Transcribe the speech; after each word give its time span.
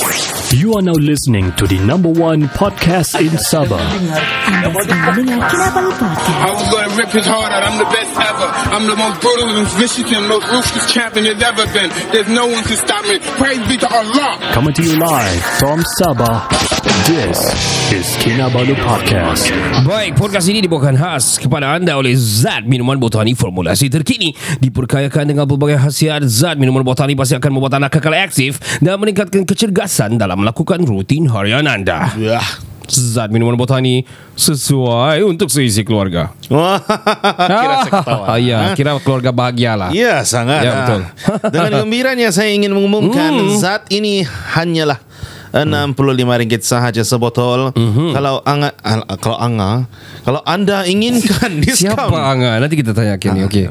Yeah. 0.00 0.21
You 0.52 0.74
are 0.74 0.82
now 0.82 0.92
listening 0.92 1.50
to 1.56 1.66
the 1.66 1.78
number 1.80 2.10
one 2.12 2.42
podcast 2.52 3.16
in 3.16 3.32
Sabah. 3.40 3.80
Anda 3.80 4.68
sedang 4.84 5.00
mendengar 5.08 5.48
Kinabalu 5.48 5.90
Podcast. 5.96 6.44
I 6.44 6.50
was 6.52 6.68
gonna 6.68 6.92
rip 6.92 7.08
his 7.08 7.24
heart 7.24 7.56
out. 7.56 7.64
I'm 7.64 7.80
the 7.80 7.88
best 7.88 8.12
ever. 8.20 8.48
I'm 8.76 8.84
the 8.84 8.98
most 9.00 9.16
brutal 9.24 9.48
and 9.48 9.64
vicious 9.80 10.04
and 10.12 10.28
most 10.28 10.44
ruthless 10.52 10.92
champion 10.92 11.24
there's 11.24 11.40
ever 11.40 11.64
been. 11.72 11.88
There's 12.12 12.28
no 12.28 12.44
one 12.52 12.60
can 12.68 12.76
stop 12.76 13.00
me. 13.08 13.16
Praise 13.40 13.64
be 13.64 13.80
to 13.80 13.88
Allah. 13.88 14.36
Coming 14.52 14.76
to 14.76 14.84
you 14.84 15.00
live 15.00 15.40
from 15.56 15.80
Sabah. 15.96 16.44
This 17.08 17.38
is 17.94 18.06
Kinabalu 18.20 18.76
Podcast. 18.76 19.48
Baik, 19.88 20.18
podcast 20.18 20.46
ini 20.52 20.62
dibawakan 20.62 20.94
khas 20.98 21.38
kepada 21.38 21.78
anda 21.78 21.96
oleh 21.98 22.14
Zat 22.14 22.66
Minuman 22.66 22.98
Botani 22.98 23.34
Formulasi 23.34 23.86
terkini 23.90 24.34
Diperkayakan 24.62 25.30
dengan 25.30 25.46
pelbagai 25.46 25.78
khasiat 25.78 26.22
Zat 26.26 26.58
Minuman 26.58 26.82
Botani 26.86 27.14
pasti 27.14 27.38
akan 27.38 27.50
membuat 27.58 27.78
anda 27.78 27.90
kekal 27.90 28.14
aktif 28.14 28.58
Dan 28.82 28.98
meningkatkan 28.98 29.46
kecergasan 29.46 30.18
dalam 30.18 30.41
melakukan 30.42 30.82
rutin 30.82 31.30
harian 31.30 31.64
anda 31.64 32.10
Ya. 32.18 32.42
Zat 32.84 33.30
Minuman 33.30 33.54
Botani 33.54 34.04
sesuai 34.36 35.22
untuk 35.22 35.48
seisi 35.48 35.80
keluarga 35.80 36.34
Wah, 36.50 36.76
kira 37.48 37.74
saya 37.80 37.92
ketawa. 37.94 38.24
Ah, 38.26 38.36
Ya, 38.36 38.58
kira 38.74 38.90
keluarga 39.00 39.30
bahagia 39.30 39.72
lah 39.72 39.88
Ya, 39.94 40.20
sangat. 40.22 40.60
Ya, 40.60 40.70
ah. 40.70 40.76
betul. 40.82 41.00
Dengan 41.54 41.70
gembiranya 41.80 42.28
saya 42.28 42.50
ingin 42.50 42.74
mengumumkan 42.74 43.32
Hmm. 43.32 43.56
zat 43.56 43.86
ini 43.88 44.26
hanyalah 44.26 44.98
RM65 45.52 46.32
sahaja 46.64 47.02
sebotol. 47.02 47.76
Mhm. 47.76 48.12
Kalau 48.12 48.40
anga 48.42 48.72
al- 48.80 49.04
kalau 49.16 49.36
anga 49.36 49.84
kalau 50.24 50.40
anda 50.42 50.84
inginkan 50.84 51.60
diskaun. 51.60 51.92
Siapa 51.92 52.08
Anga? 52.08 52.56
Nanti 52.56 52.74
kita 52.74 52.92
tanya 52.92 53.20
Kenny, 53.20 53.44
okey 53.44 53.68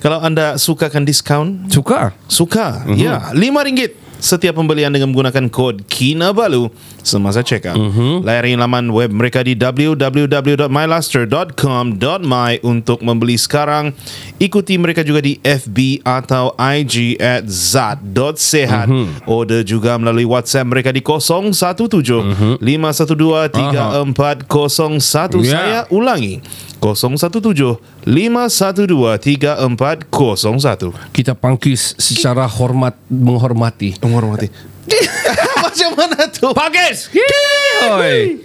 kalau 0.00 0.18
anda 0.18 0.56
sukakan 0.56 1.04
diskaun, 1.04 1.68
Suka? 1.68 2.16
suka. 2.24 2.88
Mhm. 2.88 2.96
Ya, 2.96 3.32
RM5 3.32 4.01
setiap 4.22 4.54
pembelian 4.54 4.94
dengan 4.94 5.10
menggunakan 5.10 5.50
kod 5.50 5.82
Kinabalu 5.90 6.70
semasa 7.02 7.42
check 7.42 7.66
out. 7.66 7.74
Mhm. 7.74 8.22
Layari 8.22 8.54
laman 8.54 8.94
web 8.94 9.10
mereka 9.10 9.42
di 9.42 9.58
www.myluster.com.my 9.58 12.52
untuk 12.62 13.02
membeli 13.02 13.34
sekarang. 13.34 13.90
Ikuti 14.38 14.78
mereka 14.78 15.02
juga 15.02 15.18
di 15.18 15.42
FB 15.42 16.06
atau 16.06 16.54
IG 16.54 17.18
at 17.18 17.42
zat.sehat. 17.50 18.86
Mhm. 18.86 19.26
Order 19.26 19.66
juga 19.66 19.98
melalui 19.98 20.22
WhatsApp 20.22 20.70
mereka 20.70 20.94
di 20.94 21.02
017 21.02 22.62
512 22.62 23.50
3401. 23.50 25.42
Ya. 25.42 25.50
Saya 25.50 25.90
ulangi 25.90 26.38
017 26.78 28.06
512 28.06 29.18
3401. 29.18 30.94
Kita 31.14 31.38
pangkis 31.38 31.94
secara 31.98 32.46
hormat 32.46 32.94
menghormati 33.06 33.94
Menghormati. 34.12 34.52
Macam 35.64 35.90
mana 35.96 36.28
tu? 36.28 36.52
Pangkis! 36.52 37.08
Yeay! 37.16 38.44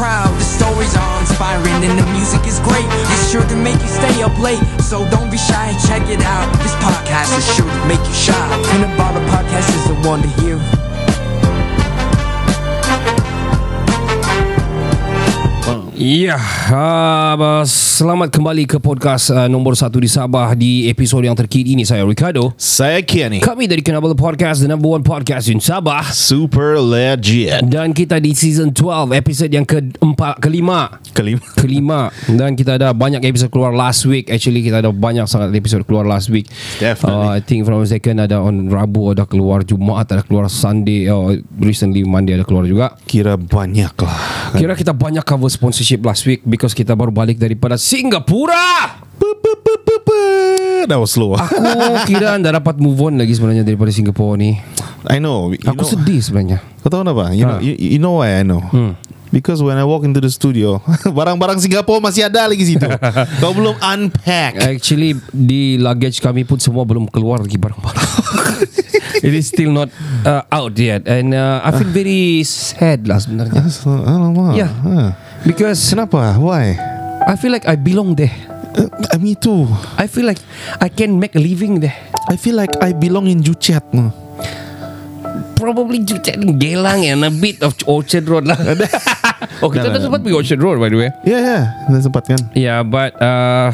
The 0.00 0.40
stories 0.40 0.96
are 0.96 1.20
inspiring 1.20 1.84
and 1.84 1.98
the 1.98 2.06
music 2.12 2.46
is 2.46 2.58
great. 2.60 2.86
It's 3.12 3.30
sure 3.30 3.44
to 3.44 3.56
make 3.56 3.78
you 3.82 3.88
stay 3.88 4.22
up 4.22 4.38
late. 4.38 4.58
So 4.80 5.06
don't 5.10 5.30
be 5.30 5.36
shy, 5.36 5.68
and 5.68 5.78
check 5.86 6.08
it 6.08 6.22
out. 6.22 6.50
This 6.62 6.72
podcast 6.76 7.36
is 7.36 7.54
sure 7.54 7.68
to 7.68 7.86
make 7.86 8.00
you 8.00 8.14
shy. 8.14 8.62
And 8.72 8.82
the 8.82 8.88
Baller 8.96 9.20
Podcast 9.28 9.68
is 9.68 9.88
the 9.88 10.08
one 10.08 10.22
to 10.22 10.28
hear. 10.40 10.89
Ya, 16.00 16.40
uh, 16.72 17.60
selamat 17.60 18.32
kembali 18.32 18.64
ke 18.64 18.80
podcast 18.80 19.28
uh, 19.36 19.52
nombor 19.52 19.76
satu 19.76 20.00
di 20.00 20.08
Sabah 20.08 20.56
di 20.56 20.88
episod 20.88 21.20
yang 21.20 21.36
terkini 21.36 21.76
ini. 21.76 21.84
Saya 21.84 22.08
Ricardo. 22.08 22.56
Saya 22.56 23.04
Kiani. 23.04 23.44
Kami 23.44 23.68
dari 23.68 23.84
Kinabalu 23.84 24.16
Podcast, 24.16 24.64
the 24.64 24.68
number 24.72 24.88
one 24.88 25.04
podcast 25.04 25.52
in 25.52 25.60
Sabah. 25.60 26.08
Super 26.08 26.80
legit. 26.80 27.68
Dan 27.68 27.92
kita 27.92 28.16
di 28.16 28.32
season 28.32 28.72
12, 28.72 29.12
episod 29.12 29.52
yang 29.52 29.68
keempat, 29.68 30.40
kelima. 30.40 30.88
Kelima. 31.12 31.44
Kelima 31.60 32.00
Dan 32.24 32.56
kita 32.56 32.80
ada 32.80 32.96
banyak 32.96 33.20
episod 33.28 33.52
keluar 33.52 33.74
last 33.74 34.08
week 34.08 34.32
Actually 34.32 34.64
kita 34.64 34.80
ada 34.80 34.94
banyak 34.94 35.28
sangat 35.28 35.52
episod 35.52 35.84
keluar 35.84 36.08
last 36.08 36.32
week 36.32 36.48
Definitely. 36.80 37.26
uh, 37.26 37.36
I 37.36 37.40
think 37.44 37.68
from 37.68 37.84
second 37.84 38.22
ada 38.22 38.40
on 38.40 38.72
Rabu 38.72 39.12
ada 39.12 39.28
keluar 39.28 39.60
Jumaat 39.60 40.08
ada 40.08 40.24
keluar 40.24 40.48
Sunday 40.48 41.10
oh, 41.12 41.34
Recently 41.60 42.06
Monday 42.06 42.40
ada 42.40 42.46
keluar 42.46 42.64
juga 42.64 42.96
Kira 43.04 43.36
banyak 43.36 43.92
lah. 44.00 44.39
Kira 44.54 44.74
kita 44.74 44.90
banyak 44.90 45.22
cover 45.22 45.46
sponsorship 45.46 46.00
last 46.00 46.24
week 46.24 46.42
Because 46.42 46.72
kita 46.72 46.92
baru 46.92 47.10
balik 47.10 47.36
daripada 47.36 47.74
Singapura 47.74 48.98
That 50.80 50.96
was 50.96 51.12
slow. 51.12 51.36
Aku 51.36 51.60
kira 52.10 52.34
anda 52.34 52.50
dapat 52.50 52.80
move 52.80 52.98
on 52.98 53.20
lagi 53.20 53.36
sebenarnya 53.36 53.62
daripada 53.62 53.92
Singapura 53.92 54.34
ni 54.34 54.56
I 55.06 55.20
know. 55.20 55.52
Aku 55.52 55.76
know, 55.76 55.86
sedih 55.86 56.20
sebenarnya 56.20 56.58
Kau 56.80 56.88
tahu 56.88 57.04
kenapa? 57.04 57.30
You 57.36 57.44
know, 57.44 57.58
Ha. 57.60 57.64
you, 57.64 57.74
you 57.76 58.00
know 58.00 58.24
why 58.24 58.40
I 58.40 58.44
know? 58.44 58.64
Because 59.30 59.62
when 59.62 59.78
I 59.78 59.86
walk 59.86 60.02
into 60.02 60.18
the 60.18 60.30
studio, 60.30 60.82
barang-barang 61.18 61.62
Singapore 61.62 62.02
masih 62.02 62.26
ada 62.26 62.50
lagi 62.50 62.66
situ. 62.66 62.86
Kau 63.42 63.54
belum 63.54 63.78
unpack. 63.78 64.58
Actually 64.58 65.14
di 65.30 65.78
luggage 65.78 66.18
kami 66.18 66.42
pun 66.42 66.58
semua 66.58 66.82
belum 66.82 67.06
keluar 67.06 67.38
lagi 67.38 67.54
barang-barang. 67.54 68.10
It 69.26 69.36
is 69.36 69.52
still 69.52 69.70
not 69.70 69.92
uh, 70.24 70.42
out 70.48 70.74
yet 70.80 71.04
and 71.04 71.36
uh, 71.36 71.60
I 71.60 71.76
feel 71.76 71.92
very 71.92 72.40
sad 72.42 73.04
lah 73.06 73.20
sebenarnya. 73.20 73.68
Alamak. 73.86 74.56
Yeah. 74.56 74.72
Ha. 74.72 75.14
Because 75.44 75.78
Kenapa? 75.92 76.34
Why? 76.40 76.74
I 77.28 77.36
feel 77.36 77.52
like 77.52 77.68
I 77.68 77.76
belong 77.76 78.16
there. 78.16 78.32
Uh, 78.74 78.88
me 79.20 79.36
too. 79.36 79.68
I 80.00 80.08
feel 80.08 80.24
like 80.24 80.40
I 80.80 80.88
can 80.88 81.20
make 81.20 81.36
a 81.36 81.42
living 81.42 81.84
there. 81.84 81.94
I 82.32 82.40
feel 82.40 82.56
like 82.56 82.72
I 82.80 82.96
belong 82.96 83.28
in 83.28 83.44
Juchat. 83.44 83.82
no. 83.92 84.10
Probably 85.60 86.00
just 86.00 86.24
at 86.24 86.40
Gelang 86.40 87.04
and 87.04 87.20
a 87.20 87.28
bit 87.28 87.60
of 87.60 87.76
Orchard 87.84 88.24
Road 88.24 88.48
lah. 88.48 88.56
Oh 89.64 89.68
kita 89.72 89.88
dah 89.88 90.00
sempat 90.00 90.20
pergi 90.20 90.36
Orchard 90.36 90.60
Road 90.60 90.76
by 90.80 90.88
the 90.92 90.98
way. 90.98 91.10
Yeah, 91.24 91.40
yeah. 91.40 91.62
Dah 91.88 92.00
sempat 92.00 92.24
kan? 92.28 92.40
Yeah, 92.52 92.84
but 92.84 93.16
uh, 93.20 93.72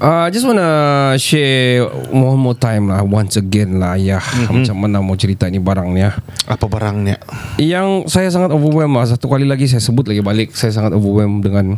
uh, 0.00 0.26
just 0.32 0.44
wanna 0.44 1.14
share 1.16 1.88
one 2.12 2.40
more 2.40 2.56
time 2.56 2.92
lah, 2.92 3.04
once 3.04 3.36
again 3.36 3.80
lah, 3.80 3.96
ya. 3.96 4.20
Macam 4.48 4.76
mana 4.76 5.00
mau 5.00 5.16
cerita 5.16 5.48
ni 5.48 5.60
barang 5.60 5.88
ni 5.92 6.04
ya. 6.04 6.16
Apa 6.48 6.68
barangnya? 6.68 7.20
Yang 7.60 8.08
saya 8.12 8.28
sangat 8.28 8.52
overwhelmed 8.52 8.96
lah. 8.96 9.06
Satu 9.08 9.28
kali 9.28 9.48
lagi 9.48 9.68
saya 9.68 9.80
sebut 9.80 10.08
lagi 10.08 10.20
balik, 10.20 10.52
saya 10.56 10.72
sangat 10.72 10.92
overwhelmed 10.96 11.44
dengan 11.44 11.76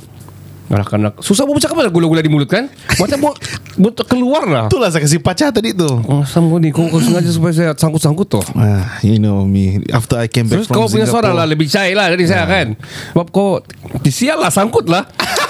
anak-anak. 0.66 1.22
Susah 1.22 1.46
mau 1.46 1.54
bercakap 1.54 1.78
lah 1.78 1.90
gula-gula 1.90 2.20
di 2.20 2.30
mulut 2.30 2.50
kan? 2.50 2.66
Macam 2.98 3.18
mau, 3.22 3.32
mau 3.80 3.90
keluar 3.94 4.44
lah. 4.46 4.64
Itulah 4.66 4.90
saya 4.90 5.02
kasih 5.04 5.22
pacar 5.22 5.54
tadi 5.54 5.70
tu. 5.70 5.86
Oh, 5.86 6.22
sanggup 6.26 6.58
ni, 6.58 6.74
kau, 6.74 6.86
kau 6.90 6.98
sengaja 6.98 7.30
supaya 7.30 7.52
saya 7.54 7.70
sangkut-sangkut 7.78 8.26
tu. 8.26 8.40
Ah, 8.58 8.98
you 9.06 9.22
know 9.22 9.46
me. 9.46 9.78
After 9.94 10.18
I 10.18 10.26
came 10.26 10.50
back 10.50 10.62
Terus 10.62 10.68
from 10.68 10.76
kau 10.76 10.86
punya 10.90 11.06
suara 11.06 11.30
Singapore. 11.30 11.38
lah 11.38 11.46
lebih 11.46 11.66
cair 11.70 11.94
lah 11.94 12.06
dari 12.10 12.24
saya 12.26 12.44
kan 12.46 12.66
Sebab 13.14 13.26
kau 13.30 13.62
Sial 14.06 14.38
lah 14.40 14.50
sangkut 14.50 14.86
lah 14.88 15.04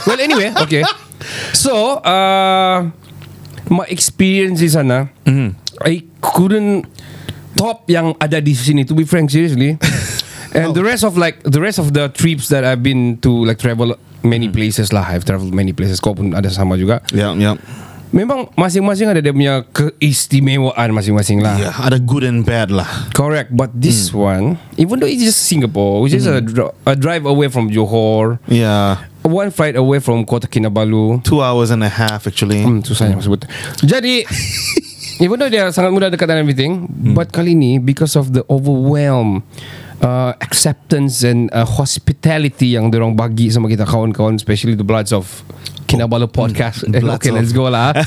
Well 0.04 0.18
anyway 0.18 0.50
Okay 0.64 0.82
So 1.54 2.02
uh, 2.02 2.86
My 3.70 3.86
experience 3.88 4.58
di 4.60 4.70
sana 4.70 5.10
I 5.82 6.02
couldn't 6.18 6.86
Top 7.56 7.88
yang 7.88 8.12
ada 8.20 8.42
di 8.42 8.52
sini 8.52 8.84
To 8.84 8.92
be 8.92 9.06
frank 9.06 9.30
seriously 9.32 9.78
And 10.58 10.74
the 10.74 10.82
rest 10.84 11.04
of 11.04 11.14
like 11.14 11.40
The 11.42 11.60
rest 11.62 11.78
of 11.78 11.94
the 11.94 12.10
trips 12.10 12.50
that 12.50 12.64
I've 12.66 12.82
been 12.82 13.18
to 13.24 13.30
Like 13.44 13.58
travel 13.58 13.94
Many 14.26 14.50
places 14.50 14.90
lah 14.90 15.06
I've 15.06 15.22
traveled 15.22 15.54
many 15.54 15.70
places 15.70 16.02
Kau 16.02 16.12
pun 16.12 16.34
ada 16.34 16.50
sama 16.50 16.74
juga 16.74 16.98
Ya, 17.14 17.30
ya. 17.38 17.54
Memang 18.10 18.50
masing-masing 18.54 19.10
ada 19.10 19.18
dia 19.18 19.30
punya 19.30 19.62
Keistimewaan 19.70 20.90
masing-masing 20.90 21.42
lah 21.42 21.54
Ya, 21.58 21.70
ada 21.74 21.98
good 21.98 22.22
and 22.22 22.42
bad 22.42 22.70
lah. 22.70 22.86
Correct, 23.12 23.50
but 23.50 23.70
this 23.72 24.10
one, 24.10 24.58
even 24.74 24.98
though 24.98 25.10
it's 25.10 25.20
just 25.20 25.42
Singapore, 25.44 26.02
which 26.02 26.14
is 26.14 26.24
a, 26.24 26.38
dr- 26.38 26.74
a 26.82 26.94
drive 26.94 27.26
away 27.26 27.46
from 27.46 27.68
Johor, 27.68 28.38
Yeah. 28.46 29.02
one 29.22 29.50
flight 29.50 29.74
away 29.74 29.98
from 29.98 30.22
Kota 30.22 30.46
Kinabalu. 30.46 31.18
Two 31.22 31.42
hours 31.42 31.70
and 31.70 31.82
a 31.82 31.90
half 31.90 32.26
actually. 32.26 32.62
Hmm, 32.62 32.80
susah 32.80 33.10
yang 33.10 33.18
sebut. 33.18 33.42
Jadi, 33.82 34.22
even 35.24 35.36
though 35.36 35.50
dia 35.50 35.68
sangat 35.70 35.90
mudah 35.90 36.06
dekat 36.06 36.30
dan 36.30 36.38
everything, 36.38 36.86
but 37.12 37.34
kali 37.34 37.58
ni 37.58 37.76
because 37.76 38.14
of 38.14 38.30
the 38.30 38.46
overwhelm 38.46 39.42
uh, 40.02 40.32
acceptance 40.40 41.22
and 41.22 41.48
uh, 41.52 41.64
hospitality 41.64 42.74
yang 42.74 42.92
orang 42.92 43.16
bagi 43.16 43.48
sama 43.52 43.70
kita 43.70 43.86
kawan-kawan, 43.88 44.36
especially 44.36 44.74
the 44.74 44.86
Bloods 44.86 45.12
of 45.12 45.44
Kinabalu 45.86 46.26
podcast. 46.26 46.82
Eh, 46.90 47.00
Bloods 47.00 47.22
okay, 47.22 47.30
of- 47.30 47.36
let's 47.38 47.52
go 47.54 47.70
lah. 47.70 47.94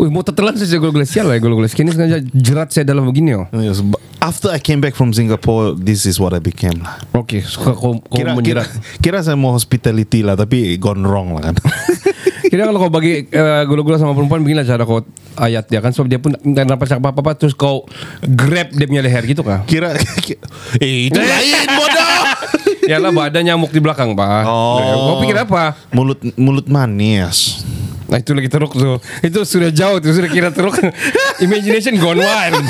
Ui, 0.00 0.10
mau 0.10 0.26
tertelan 0.26 0.58
saya 0.58 0.80
gula-gula 0.80 1.06
sial 1.06 1.30
lah 1.30 1.38
gula-gula. 1.38 1.70
Sekini 1.70 1.94
sengaja 1.94 2.18
jerat 2.34 2.74
saya 2.74 2.82
dalam 2.88 3.06
begini 3.06 3.38
oh. 3.38 3.46
Yes, 3.54 3.78
after 4.18 4.50
I 4.50 4.58
came 4.58 4.82
back 4.82 4.98
from 4.98 5.14
Singapore, 5.14 5.78
this 5.78 6.02
is 6.02 6.18
what 6.18 6.34
I 6.34 6.42
became 6.42 6.82
lah. 6.82 6.98
Kau, 7.14 7.22
kau 7.76 7.92
Kira, 8.10 8.34
kira, 8.42 8.62
kira 8.98 9.18
saya 9.22 9.38
mau 9.38 9.54
hospitality 9.54 10.26
lah 10.26 10.34
Tapi 10.34 10.80
gone 10.80 11.04
wrong 11.04 11.36
lah 11.38 11.52
kan 11.52 11.56
Kira 12.48 12.64
kalau 12.64 12.80
kau 12.80 12.92
bagi 12.92 13.28
uh, 13.28 13.62
gula-gula 13.68 14.00
sama 14.00 14.16
perempuan 14.16 14.40
beginilah 14.40 14.64
cara 14.64 14.82
kau 14.88 15.04
ayat 15.36 15.68
dia 15.68 15.84
kan 15.84 15.92
sebab 15.92 16.08
dia 16.08 16.16
pun 16.16 16.32
tak 16.32 16.64
nampak 16.64 16.88
cakap 16.88 17.12
apa-apa 17.12 17.36
terus 17.36 17.52
kau 17.52 17.84
grab 18.24 18.72
dia 18.72 18.88
punya 18.88 19.04
leher 19.04 19.24
gitu 19.28 19.44
kah? 19.44 19.62
Kira, 19.68 19.92
kira 20.24 20.40
Eh 20.84 21.12
itu 21.12 21.20
lain 21.20 21.68
bodoh 21.76 22.08
Yalah 22.90 23.12
badan 23.12 23.44
nyamuk 23.44 23.68
di 23.68 23.84
belakang 23.84 24.16
pak. 24.16 24.48
Oh. 24.48 25.12
Kau 25.12 25.16
pikir 25.20 25.36
apa? 25.36 25.76
Mulut 25.92 26.24
mulut 26.40 26.64
manis 26.72 27.57
Nah 28.08 28.18
itu 28.24 28.32
lagi 28.32 28.48
teruk 28.48 28.72
tuh. 28.72 28.96
Itu 29.20 29.44
sudah 29.44 29.68
jauh 29.68 30.00
tuh 30.00 30.16
sudah 30.16 30.30
kira 30.32 30.48
teruk. 30.48 30.80
Imagination 31.44 32.00
gone 32.00 32.20
wild. 32.24 32.64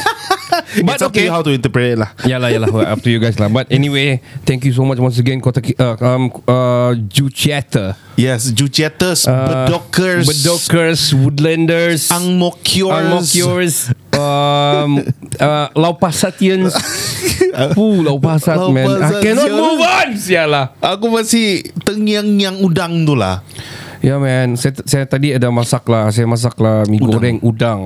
But 0.82 0.98
It's 0.98 1.04
up 1.04 1.12
to 1.12 1.20
you 1.20 1.28
okay. 1.28 1.34
how 1.34 1.44
to 1.44 1.52
interpret 1.52 1.92
it 1.92 1.98
lah 2.00 2.10
Yalah 2.24 2.48
yalah 2.48 2.72
up 2.72 3.00
to 3.04 3.08
you 3.12 3.20
guys 3.20 3.36
lah. 3.36 3.52
But 3.52 3.68
anyway, 3.68 4.24
thank 4.48 4.64
you 4.64 4.72
so 4.72 4.80
much 4.84 4.96
once 4.96 5.20
again 5.20 5.44
Kota 5.44 5.60
uh, 5.60 5.96
um, 6.00 6.32
uh, 6.48 6.96
Jucheta. 6.96 8.00
Yes 8.16 8.50
Juchetas 8.56 9.28
Uh, 9.28 9.68
Bedokers 9.68 10.24
Bedokers, 10.24 11.12
Woodlanders, 11.12 12.08
Angmokiors 12.08 12.96
Angmokiors, 12.96 13.76
um, 14.16 15.04
uh, 15.44 15.68
Laupasatians. 15.76 16.72
Puh, 17.76 18.00
Laupasat 18.00 18.56
Lau 18.56 18.72
man. 18.72 18.88
I 18.88 19.20
cannot 19.20 19.52
move 19.52 19.80
on. 19.84 20.08
Sialah. 20.16 20.72
Aku 20.80 21.12
masih 21.12 21.60
Tengyang-yang 21.84 22.62
udang 22.64 23.04
tu 23.04 23.12
lah 23.18 23.44
Ya 23.98 24.14
man, 24.16 24.54
saya, 24.54 24.78
saya 24.86 25.04
tadi 25.04 25.34
ada 25.34 25.50
masak 25.50 25.82
lah. 25.90 26.10
Saya 26.14 26.26
masak 26.30 26.54
lah 26.62 26.86
mie 26.86 27.02
udang. 27.02 27.10
goreng 27.10 27.38
udang. 27.42 27.80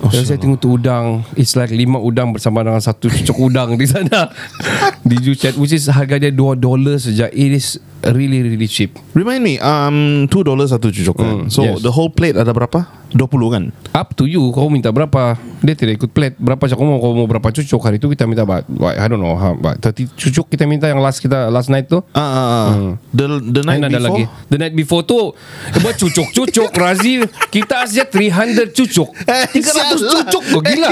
Oh, 0.00 0.08
Dan 0.08 0.24
saya 0.24 0.40
tengok 0.40 0.64
tu 0.64 0.80
udang 0.80 1.20
It's 1.36 1.52
like 1.60 1.68
lima 1.68 2.00
udang 2.00 2.32
bersama 2.32 2.64
dengan 2.64 2.80
satu 2.80 3.12
cucuk 3.12 3.36
udang 3.36 3.76
di 3.76 3.84
sana 3.84 4.32
Di 5.08 5.20
Juchat 5.20 5.60
Which 5.60 5.76
is 5.76 5.92
harga 5.92 6.16
dia 6.16 6.32
2 6.32 6.56
dolar 6.56 6.96
saja 6.96 7.28
It 7.28 7.52
is 7.52 7.76
really 8.04 8.40
really 8.40 8.68
cheap. 8.68 8.96
Remind 9.12 9.42
me 9.44 9.60
um, 9.60 10.24
$2 10.26 10.44
satu 10.64 10.88
cucuk 10.88 11.16
kan? 11.16 11.44
Hmm, 11.44 11.52
So 11.52 11.64
yes. 11.66 11.84
the 11.84 11.92
whole 11.92 12.08
plate 12.08 12.36
ada 12.38 12.52
berapa? 12.56 13.00
20 13.10 13.26
kan? 13.50 13.64
Up 13.90 14.14
to 14.14 14.22
you 14.30 14.54
Kau 14.54 14.70
minta 14.70 14.94
berapa? 14.94 15.34
Dia 15.66 15.74
tidak 15.74 15.98
ikut 15.98 16.10
plate. 16.14 16.38
Berapa 16.38 16.70
cakap 16.70 16.86
mau 16.86 17.02
Kau 17.02 17.10
mau 17.10 17.26
berapa 17.26 17.50
cucuk 17.50 17.82
Hari 17.82 17.98
itu 17.98 18.06
kita 18.06 18.22
minta 18.30 18.46
but, 18.46 18.62
I 18.70 19.02
don't 19.10 19.18
know 19.18 19.34
how, 19.34 19.58
but 19.58 19.82
30 19.82 20.14
cucuk 20.14 20.46
kita 20.46 20.62
minta 20.70 20.86
Yang 20.86 21.02
last 21.02 21.18
kita 21.18 21.50
Last 21.50 21.68
night 21.74 21.90
tu. 21.90 21.98
Ah, 22.14 22.22
ah, 22.22 22.46
ah. 22.46 22.70
The, 23.10 23.26
the 23.42 23.62
night 23.66 23.82
ada 23.82 23.98
before? 23.98 24.06
lagi. 24.14 24.24
The 24.46 24.58
night 24.62 24.74
before 24.78 25.02
tu 25.02 25.34
Buat 25.82 25.94
cucuk-cucuk 25.98 26.70
Razi. 26.82 27.26
Kita 27.50 27.82
asyik 27.82 28.14
300 28.14 28.70
cucuk. 28.78 29.10
300 29.26 29.98
cucuk 29.98 30.42
kau 30.46 30.62
gila. 30.62 30.88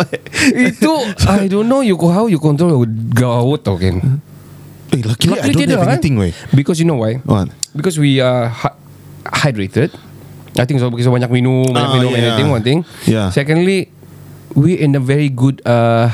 Itu 0.68 0.92
I 1.24 1.48
don't 1.48 1.66
know 1.72 1.80
you 1.80 1.96
How 1.96 2.28
you 2.28 2.36
control 2.36 2.84
Gawat 3.16 3.64
tau 3.64 3.80
kan 3.80 4.20
Eh, 4.94 5.02
luckily, 5.02 5.38
I 5.40 5.50
don't 5.50 5.70
have 5.78 5.88
anything 5.88 6.14
way. 6.16 6.30
Because 6.54 6.78
you 6.78 6.86
know 6.86 7.00
why 7.02 7.18
What? 7.26 7.50
Because 7.74 7.98
we 7.98 8.20
are 8.22 8.46
hy- 8.48 8.76
hydrated. 9.26 9.90
I 10.56 10.64
think 10.64 10.80
so 10.80 10.88
because 10.88 11.04
banyak 11.10 11.28
minum, 11.28 11.68
banyak 11.68 11.90
Ah, 11.90 11.94
minum 11.98 12.10
yeah. 12.14 12.22
anything 12.32 12.48
one 12.48 12.64
thing. 12.64 12.80
Yeah. 13.04 13.28
Secondly, 13.28 13.92
we 14.56 14.78
in 14.80 14.96
a 14.96 15.02
very 15.02 15.28
good 15.28 15.60
uh, 15.68 16.08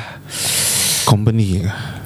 Company. 1.07 1.63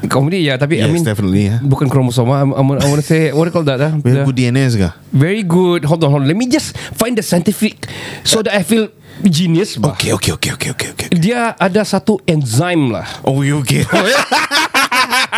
comedy 0.07 0.45
ya, 0.47 0.55
tapi 0.61 0.79
I 0.79 0.87
Yes, 0.87 0.93
mean 0.93 1.03
definitely. 1.07 1.49
Yeah. 1.51 1.59
bukan 1.63 1.89
kromosoma. 1.89 2.39
I'm, 2.43 2.51
I'm, 2.55 2.69
I 2.79 2.87
want 2.91 3.01
to 3.01 3.07
say 3.07 3.33
what 3.33 3.47
do 3.47 3.51
you 3.51 3.55
call 3.55 3.65
that? 3.67 3.81
ah? 3.81 3.93
We 4.03 4.13
have 4.13 4.23
The- 4.23 4.29
good 4.29 4.37
DNA 4.39 4.67
kah? 4.77 4.93
very 5.11 5.43
good. 5.43 5.87
Hold 5.89 6.05
on, 6.05 6.11
hold 6.13 6.23
on. 6.23 6.29
Let 6.29 6.37
me 6.37 6.47
just 6.47 6.77
find 6.95 7.17
the 7.17 7.23
scientific 7.25 7.87
so 8.23 8.43
that 8.45 8.53
I 8.55 8.63
feel 8.63 8.91
genius. 9.25 9.81
bah. 9.81 9.97
Okay, 9.97 10.13
okay, 10.13 10.37
okay, 10.37 10.53
okay, 10.53 10.71
okay, 10.77 10.89
okay. 10.93 11.09
Dia 11.17 11.57
ada 11.57 11.83
satu 11.83 12.21
enzyme 12.29 12.93
lah. 12.93 13.07
Oh, 13.25 13.41
you 13.41 13.63
okay. 13.65 13.83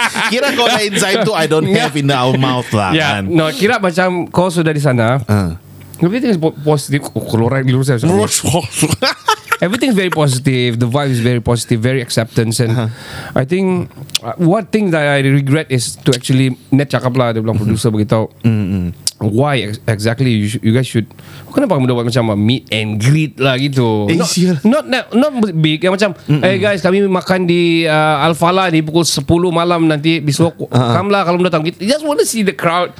Kira 0.32 0.52
kau 0.52 0.64
ada 0.64 0.80
enzyme 0.80 1.20
tu 1.22 1.32
I 1.32 1.44
don't 1.44 1.68
have 1.76 1.94
in 1.94 2.08
our 2.08 2.34
mouth 2.34 2.68
lah 2.70 2.90
Ya, 2.90 3.18
kan. 3.18 3.26
no, 3.26 3.48
kira 3.50 3.78
macam 3.78 4.26
kau 4.26 4.48
sudah 4.48 4.70
di 4.70 4.78
sana. 4.78 5.18
Ah. 5.24 5.56
Everything 5.98 6.30
is 6.30 6.38
po- 6.38 6.54
positive. 6.56 7.10
Oh, 7.10 7.24
keluar 7.24 7.58
di 7.58 7.70
luar 7.70 7.82
saya. 7.84 7.98
Everything 9.58 9.90
is 9.90 9.96
very 9.96 10.08
positive. 10.08 10.78
The 10.78 10.86
vibe 10.86 11.10
is 11.10 11.18
very 11.18 11.40
positive, 11.40 11.80
very 11.80 11.98
acceptance, 11.98 12.58
and 12.58 12.90
I 13.34 13.42
think 13.42 13.90
uh, 14.20 14.38
one 14.38 14.66
thing 14.66 14.94
that 14.94 15.02
I 15.02 15.18
regret 15.20 15.66
is 15.68 15.98
to 16.06 16.14
actually 16.14 16.54
net 16.70 16.86
cakap 16.88 17.10
lah 17.12 17.34
dia 17.34 17.42
bilang 17.42 17.58
producer 17.58 17.90
beritahu. 17.90 18.30
Why 19.18 19.66
ex- 19.66 19.82
exactly 19.82 20.30
you, 20.30 20.46
should, 20.46 20.62
you 20.62 20.70
guys 20.70 20.86
should 20.86 21.10
kenapa 21.50 21.74
kamu 21.74 21.90
buat 21.90 22.06
macam 22.06 22.30
uh, 22.30 22.38
meet 22.38 22.70
and 22.70 23.02
greet 23.02 23.34
lah 23.34 23.58
gitu? 23.58 24.06
Eh, 24.06 24.14
not, 24.14 24.30
sial. 24.30 24.62
not 24.62 24.86
not 24.86 25.10
not 25.10 25.32
big 25.58 25.82
yang 25.82 25.90
macam 25.90 26.14
hey 26.38 26.62
guys 26.62 26.78
kami 26.78 27.02
makan 27.02 27.42
di 27.42 27.82
uh, 27.82 28.22
Alfala 28.22 28.70
di 28.70 28.78
pukul 28.78 29.02
10 29.02 29.26
malam 29.50 29.90
nanti 29.90 30.22
besok 30.22 30.54
come 30.70 31.10
lah 31.10 31.26
kalau 31.26 31.42
datang. 31.42 31.66
Kita 31.66 31.82
just 31.82 32.06
want 32.06 32.22
to 32.22 32.26
see 32.30 32.46
the 32.46 32.54
crowd. 32.54 32.94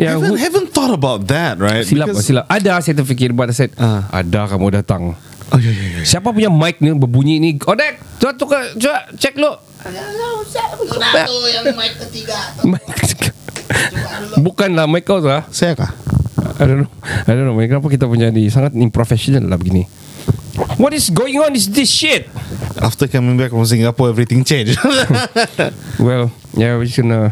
Yang 0.00 0.16
haven't, 0.16 0.32
who- 0.32 0.40
haven't 0.40 0.68
thought 0.72 0.96
about 0.96 1.28
that, 1.28 1.60
right? 1.60 1.84
silap 1.84 2.08
Because- 2.08 2.24
silap. 2.24 2.48
Ada 2.48 2.80
saya 2.80 2.96
terfikir 2.96 3.36
but 3.36 3.52
I 3.52 3.54
said 3.54 3.76
Ah. 3.76 4.08
ada 4.08 4.48
kamu 4.48 4.72
datang 4.72 5.12
Oh, 5.50 5.58
yeah, 5.58 5.74
yeah, 5.74 5.88
yeah. 5.98 6.06
Siapa 6.06 6.30
punya 6.30 6.46
mic 6.46 6.78
ni 6.78 6.94
berbunyi 6.94 7.42
ni? 7.42 7.50
Odek, 7.58 7.98
coba 8.22 8.32
tukar, 8.38 8.62
coba 8.78 9.10
cek 9.18 9.34
lu. 9.34 9.50
yang 11.50 11.64
mic 11.74 11.92
ketiga 11.98 12.38
Mic. 12.62 12.82
Bukanlah 14.38 14.86
mic 14.86 15.02
kau 15.02 15.18
lah. 15.18 15.46
Saya 15.50 15.74
kah? 15.74 15.90
I 16.60 16.68
don't 16.68 16.86
know. 16.86 16.90
I 17.26 17.32
don't 17.34 17.48
know. 17.48 17.56
Kenapa 17.58 17.88
kita 17.90 18.06
punya 18.06 18.30
ni 18.30 18.46
sangat 18.52 18.76
improfessional 18.78 19.48
lah 19.48 19.58
begini. 19.58 19.88
What 20.76 20.92
is 20.92 21.08
going 21.08 21.40
on 21.40 21.56
is 21.56 21.72
this 21.72 21.88
shit? 21.88 22.28
After 22.76 23.08
coming 23.08 23.40
back 23.40 23.50
from 23.50 23.64
Singapore, 23.64 24.12
everything 24.12 24.44
changed. 24.44 24.76
Well, 26.00 26.32
yeah, 26.56 26.80
we 26.80 26.88
just 26.88 26.96
gonna... 26.96 27.28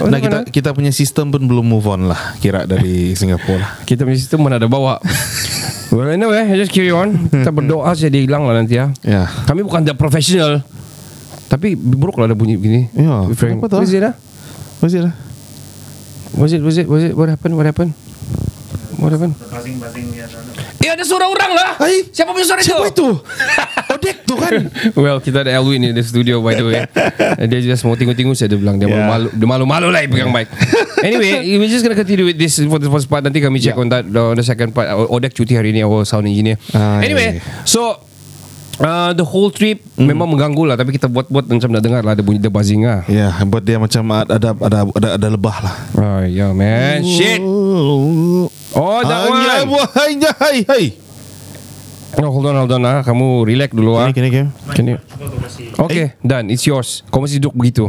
Oh, 0.00 0.08
nah, 0.08 0.20
kita 0.20 0.44
kita 0.52 0.68
punya 0.76 0.92
sistem 0.92 1.32
pun 1.32 1.48
belum 1.48 1.64
move 1.64 1.88
on 1.88 2.12
lah, 2.12 2.36
kira 2.44 2.68
dari 2.68 3.16
Singapura 3.16 3.56
lah. 3.60 3.70
kita 3.88 4.04
punya 4.04 4.20
sistem 4.20 4.44
mana 4.44 4.60
ada 4.60 4.68
bawa. 4.68 5.00
well, 5.92 6.08
anyway, 6.08 6.48
just 6.56 6.72
carry 6.72 6.90
on. 6.90 7.14
Kita 7.30 7.52
berdoa 7.52 7.92
saja 7.92 8.08
dia 8.08 8.24
hilang 8.24 8.48
lah 8.48 8.64
nanti 8.64 8.80
ya. 8.80 8.88
Ya. 9.04 9.28
Kami 9.44 9.60
bukan 9.62 9.84
the 9.84 9.94
professional. 9.94 10.64
Tapi 11.52 11.76
buruk 11.76 12.16
lah 12.16 12.32
ada 12.32 12.36
bunyi 12.36 12.56
begini. 12.56 12.88
Ya, 12.96 13.28
frank. 13.36 13.60
tu? 13.60 13.76
What 13.76 13.84
is 13.84 13.92
it 13.92 14.02
ah? 14.02 14.16
Was 14.80 14.96
it? 14.96 15.04
lah? 15.04 15.14
Was 16.40 16.50
it? 16.56 16.64
Was 16.64 16.76
it? 16.80 16.86
Was 16.88 17.02
it? 17.04 17.12
What 17.12 17.28
happened? 17.28 17.54
What 17.60 17.68
happened? 17.68 17.92
What 18.96 19.12
happened? 19.12 19.36
Eh 20.82 20.90
ada 20.90 21.02
suara 21.02 21.24
orang 21.24 21.50
lah 21.52 21.70
Hai, 21.78 22.04
Siapa 22.06 22.30
punya 22.30 22.42
suara 22.42 22.58
Siapa 22.58 22.84
itu? 22.84 23.06
itu? 23.06 23.08
Odek 23.88 24.16
tu 24.22 24.34
kan? 24.34 24.52
well 24.98 25.18
kita 25.18 25.42
ada 25.42 25.54
Elwin 25.54 25.78
ni 25.78 25.88
Di 25.90 26.02
studio 26.02 26.38
by 26.38 26.52
the 26.52 26.64
way 26.64 26.80
Dia 27.48 27.58
just 27.62 27.82
mau 27.82 27.94
tengok-tengok 27.94 28.34
saya 28.34 28.48
Dia 28.48 28.58
bilang 28.58 28.76
Dia 28.76 28.84
Yeah. 28.84 29.06
malu-malu 29.06 29.28
Dia 29.32 29.46
malu-malu 29.46 29.86
lah 29.88 30.00
Pegang 30.04 30.28
mic 30.28 30.50
Anyway 31.06 31.46
We're 31.54 31.66
just 31.66 31.80
gonna 31.80 31.94
continue 31.94 32.26
with 32.26 32.36
this 32.36 32.58
For 32.58 32.76
the 32.76 32.90
first 32.90 33.06
part 33.06 33.22
Nanti 33.22 33.38
kami 33.38 33.56
check 33.56 33.72
Yeah. 33.72 33.80
on 33.80 33.88
that 33.88 34.04
On 34.04 34.34
the 34.34 34.42
second 34.42 34.74
part 34.74 34.90
Odek 34.90 35.32
cuti 35.32 35.54
hari 35.54 35.70
ni 35.70 35.80
Our 35.80 36.02
sound 36.02 36.26
engineer 36.26 36.58
Ah, 36.74 36.98
Anyway 36.98 37.38
yeah, 37.38 37.62
So 37.64 37.96
Uh, 38.80 39.12
the 39.12 39.20
whole 39.20 39.52
trip 39.52 39.84
memang 40.00 40.24
mengganggu 40.24 40.64
lah 40.64 40.80
tapi 40.80 40.96
kita 40.96 41.04
buat-buat 41.04 41.44
macam 41.44 41.70
nak 41.76 41.82
dengar 41.84 42.00
lah 42.00 42.16
ada 42.16 42.24
bunyi 42.24 42.40
the 42.40 42.48
buzzing 42.48 42.88
lah. 42.88 43.04
Ya, 43.04 43.28
buat 43.44 43.60
dia 43.60 43.76
macam 43.76 44.00
ada 44.16 44.32
ada 44.32 44.50
ada 44.56 44.78
ada, 44.88 45.08
ada 45.20 45.28
lebah 45.28 45.56
lah. 45.60 45.76
Oh 45.92 46.20
yeah 46.24 46.50
man, 46.56 47.04
shit. 47.04 47.38
Oh 48.72 49.00
that 49.04 49.28
Hanya 49.28 49.68
one. 49.68 49.88
hai 49.92 50.12
hai 50.16 50.58
hai. 50.64 50.84
Oh, 52.20 52.28
hold 52.28 52.44
on, 52.44 52.56
hold 52.60 52.72
on 52.76 52.84
ah. 52.84 53.00
Kamu 53.00 53.48
relax 53.48 53.72
dulu 53.72 53.96
ah. 53.96 54.12
Kini 54.12 54.28
kini. 54.28 54.92
You? 54.92 55.00
Okay, 55.80 56.12
done. 56.20 56.52
It's 56.52 56.68
yours. 56.68 57.00
Kau 57.08 57.24
masih 57.24 57.40
duduk 57.40 57.56
begitu. 57.56 57.88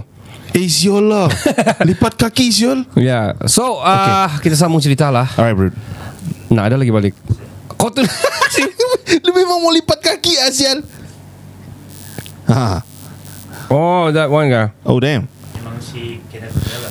Eh 0.55 0.69
siol 0.71 1.11
lah. 1.11 1.27
Lipat 1.87 2.15
kaki. 2.15 2.47
Ya. 2.53 2.71
Yeah. 2.95 3.25
So, 3.51 3.83
uh, 3.83 4.31
kita 4.39 4.55
sambung 4.55 4.79
cerita 4.79 5.11
lah. 5.11 5.27
Alright 5.35 5.57
bro. 5.57 5.75
Nah, 6.53 6.69
ada 6.69 6.79
lagi 6.79 6.93
balik. 6.93 7.17
Kau 7.83 7.91
tu 7.91 7.99
Lu 9.27 9.31
memang 9.35 9.59
mau 9.59 9.75
lipat 9.75 9.99
kaki 9.99 10.39
Asial. 10.39 10.79
Ha. 12.47 12.79
Oh, 13.67 14.07
that 14.15 14.31
one 14.31 14.47
kah? 14.47 14.71
Oh 14.87 15.03
damn. 15.03 15.27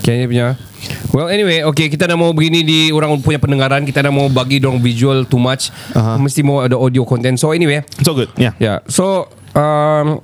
Kayaknya 0.05 0.27
punya. 0.29 0.47
Well, 1.17 1.33
anyway, 1.33 1.65
okay, 1.65 1.89
kita 1.89 2.05
dah 2.05 2.17
mau 2.17 2.37
begini 2.37 2.61
di 2.61 2.93
orang 2.93 3.17
punya 3.25 3.41
pendengaran, 3.41 3.89
kita 3.89 4.05
dah 4.05 4.13
mau 4.13 4.29
bagi 4.29 4.61
dong 4.61 4.85
visual 4.85 5.25
too 5.25 5.41
much. 5.41 5.73
Aha. 5.97 6.21
Mesti 6.21 6.45
mau 6.45 6.61
ada 6.61 6.77
audio 6.77 7.09
content. 7.09 7.41
So 7.41 7.57
anyway, 7.57 7.81
So 8.05 8.13
good. 8.13 8.29
Yeah. 8.37 8.53
ya. 8.61 8.61
Yeah. 8.61 8.79
So 8.93 9.33
um, 9.57 10.21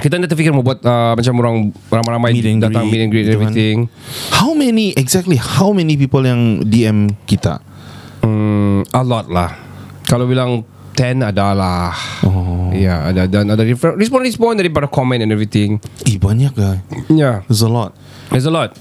kita 0.00 0.16
dah 0.16 0.28
terfikir 0.28 0.56
mau 0.56 0.64
buat 0.64 0.80
uh, 0.80 1.12
macam 1.20 1.34
orang 1.44 1.56
ramai-ramai 1.92 2.30
Meet 2.32 2.48
and 2.48 2.60
datang 2.64 2.88
greet, 2.88 2.92
meet 2.96 3.02
and 3.04 3.10
greet 3.12 3.24
gitu 3.28 3.36
kan. 3.36 3.52
everything. 3.52 3.76
How 4.32 4.56
many 4.56 4.96
exactly? 4.96 5.36
How 5.36 5.68
many 5.76 6.00
people 6.00 6.24
yang 6.24 6.64
DM 6.64 7.12
kita? 7.28 7.60
Hmm, 8.24 8.84
a 8.92 9.02
lot 9.04 9.28
lah. 9.28 9.65
Kalau 10.06 10.26
bilang 10.26 10.62
10 10.96 11.20
adalah. 11.20 11.92
Oh. 12.24 12.72
Ya, 12.72 12.80
yeah, 12.80 12.98
ada 13.12 13.22
dan 13.28 13.52
ada 13.52 13.62
different 13.62 14.00
respon-respon 14.00 14.56
daripada 14.56 14.88
comment 14.88 15.20
and 15.20 15.28
everything. 15.28 15.76
Eh 16.08 16.16
banyak 16.16 16.56
lah. 16.56 16.80
Ya. 17.12 17.14
Yeah. 17.14 17.36
There's 17.50 17.60
a 17.60 17.68
lot. 17.68 17.92
There's 18.32 18.48
a 18.48 18.54
lot. 18.54 18.74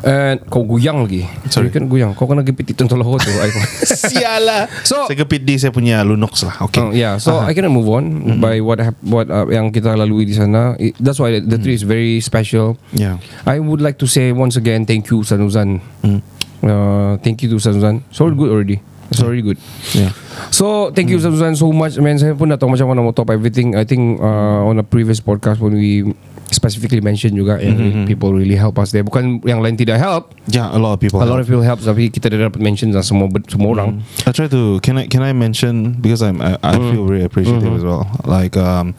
And 0.00 0.40
kau 0.48 0.64
guyang 0.64 1.04
lagi 1.04 1.28
Sorry. 1.52 1.68
You 1.68 1.74
kan 1.76 1.84
guyang 1.84 2.16
Kau 2.16 2.24
kena 2.24 2.40
gepit 2.40 2.72
itu 2.72 2.88
Tolong 2.88 3.20
tu 3.20 3.28
Sialah 4.08 4.64
So- 4.80 5.04
Saya 5.04 5.18
kepit 5.18 5.44
di 5.44 5.60
saya 5.60 5.76
punya 5.76 6.00
Lunox 6.00 6.40
lah 6.48 6.56
Okay 6.64 6.80
Oh, 6.80 6.88
yeah, 6.96 7.20
so 7.20 7.36
I 7.36 7.52
cannot 7.52 7.74
move 7.74 7.90
on 7.92 8.04
Mm-hmm. 8.08 8.40
by 8.40 8.64
what 8.64 8.80
hap- 8.80 9.02
what 9.04 9.28
uh, 9.28 9.44
yang 9.52 9.68
kita 9.68 9.92
lalui 9.92 10.24
di 10.24 10.32
sana. 10.32 10.72
It, 10.80 10.96
that's 10.96 11.20
why 11.20 11.36
the 11.36 11.58
trip 11.60 11.76
is 11.76 11.84
very 11.84 12.16
special. 12.24 12.80
Yeah. 12.96 13.20
I 13.44 13.60
would 13.60 13.84
like 13.84 14.00
to 14.00 14.08
say 14.08 14.32
once 14.32 14.56
again 14.56 14.88
thank 14.88 15.12
you 15.12 15.20
Sanuzan. 15.20 15.84
Mm. 16.00 16.20
Uh, 16.64 17.20
thank 17.20 17.44
you 17.44 17.52
to 17.52 17.60
Sanuzan. 17.60 18.00
It's 18.08 18.20
all 18.24 18.32
good 18.32 18.48
already. 18.48 18.80
It's 19.10 19.18
very 19.18 19.42
good. 19.42 19.58
Yeah. 19.90 20.14
So 20.54 20.94
thank 20.94 21.10
you 21.10 21.18
Sanuzan 21.18 21.58
so 21.58 21.74
much 21.74 21.98
man. 21.98 22.14
Saya 22.16 22.38
pun 22.38 22.48
dah 22.48 22.56
tahu 22.56 22.70
macam 22.70 22.86
mana 22.88 23.02
mau 23.02 23.10
top 23.10 23.34
everything. 23.34 23.74
I 23.74 23.82
think 23.82 24.22
uh, 24.22 24.62
on 24.64 24.78
a 24.78 24.86
previous 24.86 25.18
podcast 25.18 25.58
when 25.58 25.74
we 25.74 26.14
specifically 26.50 26.98
mentioned 27.02 27.34
juga 27.34 27.58
Mm-hmm. 27.58 28.06
people 28.06 28.30
really 28.34 28.54
help 28.54 28.78
us 28.78 28.90
there. 28.90 29.02
Bukan 29.02 29.42
yang 29.42 29.62
lain 29.62 29.74
tidak 29.74 29.98
help. 29.98 30.34
Yeah, 30.46 30.70
a 30.70 30.78
lot 30.78 30.94
of 30.94 31.02
people 31.02 31.18
A 31.18 31.26
lot 31.26 31.42
of 31.42 31.46
people 31.46 31.62
help 31.62 31.82
tapi 31.82 32.06
kita 32.10 32.30
dah 32.30 32.46
dapat 32.50 32.62
mention 32.62 32.94
lah 32.94 33.02
semua 33.02 33.26
semua 33.50 33.70
orang. 33.74 33.98
I 34.26 34.30
try 34.30 34.46
to 34.46 34.78
can 34.82 34.98
I 34.98 35.10
can 35.10 35.26
I 35.26 35.34
mention 35.34 35.98
because 35.98 36.22
I'm 36.22 36.38
I, 36.38 36.54
I 36.62 36.78
Mm. 36.78 36.90
feel 36.94 37.04
very 37.06 37.22
appreciative 37.26 37.70
as 37.74 37.82
well. 37.82 38.06
Like 38.22 38.54
um 38.54 38.94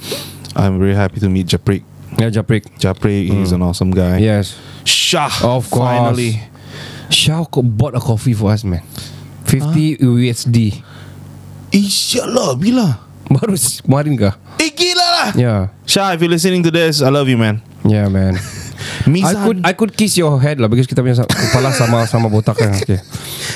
I'm 0.59 0.75
very 0.75 0.95
happy 0.95 1.23
to 1.23 1.31
meet 1.31 1.47
Japrik. 1.47 1.87
Yeah, 2.19 2.27
Japrik. 2.27 2.67
Japrik 2.75 3.31
he's 3.31 3.55
an 3.55 3.63
awesome 3.63 3.95
guy. 3.95 4.19
Yes. 4.19 4.59
Shah 4.83 5.31
Of 5.39 5.71
course. 5.71 5.87
finally. 5.87 6.43
Shao 7.11 7.43
co- 7.47 7.63
bought 7.63 7.95
a 7.95 8.03
coffee 8.03 8.35
for 8.35 8.51
us, 8.51 8.63
man. 8.67 8.83
50 9.51 9.99
USD. 9.99 10.57
Inshallah 11.75 12.55
bila. 12.55 13.03
Baru 13.27 13.55
kemarin 13.55 14.15
kah? 14.15 14.35
Eh 14.59 14.71
gila 14.71 15.07
lah. 15.07 15.29
Yeah. 15.35 15.61
Shah, 15.87 16.15
if 16.15 16.19
you're 16.19 16.31
listening 16.31 16.63
to 16.67 16.71
this, 16.71 16.99
I 16.99 17.11
love 17.11 17.27
you, 17.27 17.39
man. 17.39 17.59
Yeah, 17.83 18.07
man. 18.11 18.35
Mizan. 19.07 19.29
I 19.29 19.33
could 19.45 19.59
I 19.67 19.73
could 19.77 19.91
kiss 19.93 20.17
your 20.17 20.35
head 20.41 20.57
lah 20.57 20.65
because 20.67 20.89
kita 20.89 21.05
punya 21.05 21.21
kepala 21.23 21.69
sama 21.71 22.03
sama 22.09 22.27
botak 22.27 22.57
kan. 22.57 22.73
Okay. 22.75 22.97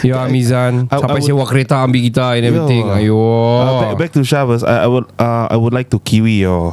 Ya 0.06 0.22
Mizan 0.30 0.86
I- 0.88 0.96
I 0.96 1.02
sampai 1.02 1.18
would- 1.18 1.28
sewa 1.28 1.44
kereta 1.50 1.82
ambil 1.82 2.02
kita 2.06 2.38
and 2.38 2.46
everything. 2.46 2.86
Yo. 2.86 2.96
Ayo. 2.96 3.20
Uh, 3.20 3.74
back, 3.82 3.92
back 4.00 4.10
to 4.14 4.22
Shavas. 4.22 4.62
I, 4.62 4.86
I 4.86 4.88
would 4.90 5.08
uh, 5.18 5.48
I 5.50 5.58
would 5.58 5.74
like 5.74 5.90
to 5.92 6.00
kiwi 6.00 6.46
your 6.46 6.72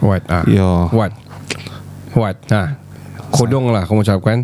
What? 0.00 0.24
Ah. 0.28 0.44
Yo. 0.48 0.88
What? 0.92 1.12
What? 2.16 2.36
Ha. 2.52 2.76
Kodong 3.30 3.70
lah 3.70 3.86
kamu 3.86 4.02
ucapkan. 4.02 4.38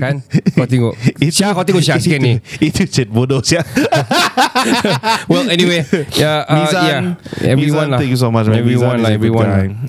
kan? 0.00 0.24
Kau 0.56 0.66
tengok. 0.66 0.96
Syah 1.28 1.52
kau 1.52 1.64
tengok 1.64 1.84
Syah 1.84 2.00
sikit 2.00 2.20
ni. 2.20 2.40
Itu 2.68 2.88
chat 2.88 3.08
bodoh 3.12 3.44
Syah. 3.44 3.64
Well 5.30 5.50
anyway, 5.50 5.82
yeah, 6.14 6.46
uh, 6.46 6.54
Mizan, 6.54 6.86
yeah, 6.86 7.50
everyone 7.50 7.58
Mizan, 7.58 7.86
lah. 7.90 7.98
thank 7.98 8.12
you 8.14 8.20
so 8.20 8.30
much. 8.30 8.46
Man. 8.46 8.62
Everyone 8.62 9.00
Mizan 9.00 9.02
lah, 9.02 9.10
a 9.10 9.18
good 9.18 9.26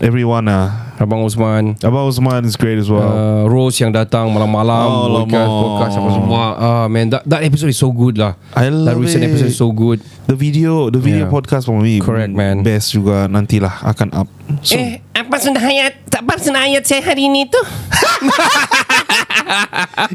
everyone. 0.01 0.45
lah. 0.50 0.92
Uh, 1.03 1.05
Abang 1.05 1.19
Osman. 1.22 1.75
Abang 1.83 2.07
Usman 2.07 2.48
is 2.48 2.55
great 2.55 2.79
as 2.79 2.88
well. 2.88 3.03
uh, 3.03 3.43
Rose 3.43 3.75
yang 3.75 3.91
datang 3.91 4.31
malam-malam 4.31 4.88
Oh, 4.88 5.19
podcast, 5.19 5.43
lama. 5.43 5.60
podcast 5.67 5.93
apa 6.00 6.10
semua. 6.15 6.43
Ah 6.55 6.86
man, 6.88 7.12
that, 7.12 7.27
that 7.27 7.43
episode 7.43 7.67
is 7.67 7.75
so 7.75 7.91
good 7.91 8.15
lah. 8.15 8.39
I 8.55 8.72
That 8.72 8.95
love 8.95 9.03
recent 9.03 9.19
it. 9.22 9.27
episode 9.29 9.51
is 9.51 9.60
so 9.60 9.67
good. 9.69 10.00
the 10.24 10.33
video, 10.33 10.88
the 10.88 10.98
video 10.98 11.27
Yeah. 11.27 11.36
podcast 11.36 11.67
for 11.67 11.75
me, 11.75 12.00
Correct, 12.00 12.31
man. 12.31 12.63
Best 12.63 12.95
juga 12.95 13.27
nantilah 13.27 13.83
akan 13.83 14.07
up. 14.15 14.27
So, 14.63 14.79
Eh, 14.79 15.03
apa 15.12 15.36
sudah 15.36 15.60
hayat? 15.60 16.00
Apa 16.15 16.39
sudah 16.39 16.63
hayat 16.63 16.88
saya 16.88 17.03
hari 17.03 17.27
ini 17.27 17.43
tu? 17.51 17.60